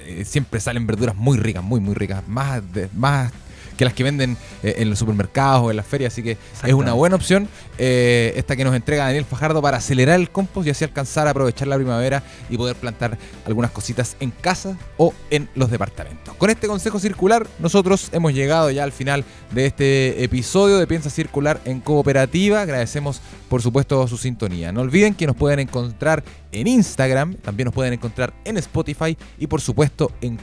eh, 0.06 0.24
siempre 0.24 0.60
salen 0.60 0.86
verduras 0.86 1.14
muy 1.14 1.36
ricas, 1.36 1.62
muy 1.62 1.78
muy 1.78 1.94
ricas, 1.94 2.26
más, 2.26 2.62
más 2.94 3.32
que 3.76 3.84
las 3.84 3.94
que 3.94 4.04
venden 4.04 4.36
eh, 4.62 4.76
en 4.78 4.90
los 4.90 4.98
supermercados 4.98 5.62
o 5.62 5.70
en 5.70 5.76
las 5.76 5.86
ferias, 5.86 6.12
así 6.12 6.22
que 6.22 6.36
es 6.64 6.72
una 6.72 6.92
buena 6.92 7.16
opción 7.16 7.48
eh, 7.78 8.32
esta 8.36 8.56
que 8.56 8.64
nos 8.64 8.74
entrega 8.74 9.04
Daniel 9.04 9.24
Fajardo 9.24 9.60
para 9.60 9.78
acelerar 9.78 10.20
el 10.20 10.30
compost 10.30 10.66
y 10.66 10.70
así 10.70 10.84
alcanzar 10.84 11.26
a 11.26 11.30
aprovechar 11.30 11.66
la 11.68 11.76
primavera 11.76 12.22
y 12.48 12.56
poder 12.56 12.76
plantar 12.76 13.18
algunas 13.46 13.70
cositas 13.70 14.16
en 14.20 14.30
casa 14.30 14.76
o 14.96 15.12
en 15.30 15.48
los 15.54 15.70
departamentos. 15.70 16.34
Con 16.36 16.50
este 16.50 16.68
consejo 16.68 16.98
circular, 16.98 17.46
nosotros 17.58 18.10
hemos 18.12 18.32
llegado 18.32 18.70
ya 18.70 18.84
al 18.84 18.92
final 18.92 19.24
de 19.50 19.66
este 19.66 20.22
episodio 20.22 20.78
de 20.78 20.86
Piensa 20.86 21.10
Circular 21.10 21.60
en 21.64 21.80
Cooperativa. 21.80 22.62
Agradecemos, 22.62 23.20
por 23.48 23.62
supuesto, 23.62 24.06
su 24.06 24.18
sintonía. 24.18 24.72
No 24.72 24.82
olviden 24.82 25.14
que 25.14 25.26
nos 25.26 25.36
pueden 25.36 25.60
encontrar 25.60 26.22
en 26.52 26.66
Instagram, 26.66 27.34
también 27.34 27.66
nos 27.66 27.74
pueden 27.74 27.92
encontrar 27.92 28.32
en 28.44 28.56
Spotify 28.58 29.16
y, 29.38 29.46
por 29.46 29.60
supuesto, 29.60 30.12
en 30.20 30.36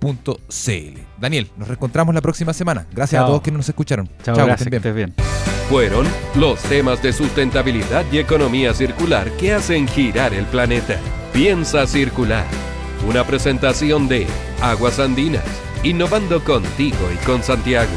cooperativa.cl. 0.00 1.00
Daniel, 1.20 1.50
nos 1.56 1.68
reencontramos 1.68 2.14
la 2.14 2.20
próxima 2.20 2.52
semana. 2.52 2.86
Gracias 2.92 3.18
Chao. 3.18 3.24
a 3.24 3.28
todos 3.28 3.42
quienes 3.42 3.58
nos 3.58 3.68
escucharon. 3.68 4.08
Chao, 4.22 4.34
que 4.34 4.42
gracias, 4.42 4.66
estén 4.66 4.82
que 4.82 4.90
bien. 4.92 5.08
estés 5.10 5.24
bien. 5.26 5.68
Fueron 5.68 6.06
los 6.36 6.60
temas 6.62 7.02
de 7.02 7.12
sustentabilidad 7.12 8.04
y 8.12 8.18
economía 8.18 8.72
circular 8.72 9.30
que 9.32 9.52
hacen 9.52 9.88
girar 9.88 10.32
el 10.32 10.44
planeta. 10.46 10.98
Piensa 11.32 11.86
circular. 11.86 12.46
Una 13.06 13.24
presentación 13.24 14.08
de 14.08 14.26
Aguas 14.62 14.98
Andinas, 14.98 15.44
innovando 15.82 16.42
contigo 16.42 16.96
y 17.12 17.24
con 17.24 17.42
Santiago. 17.42 17.90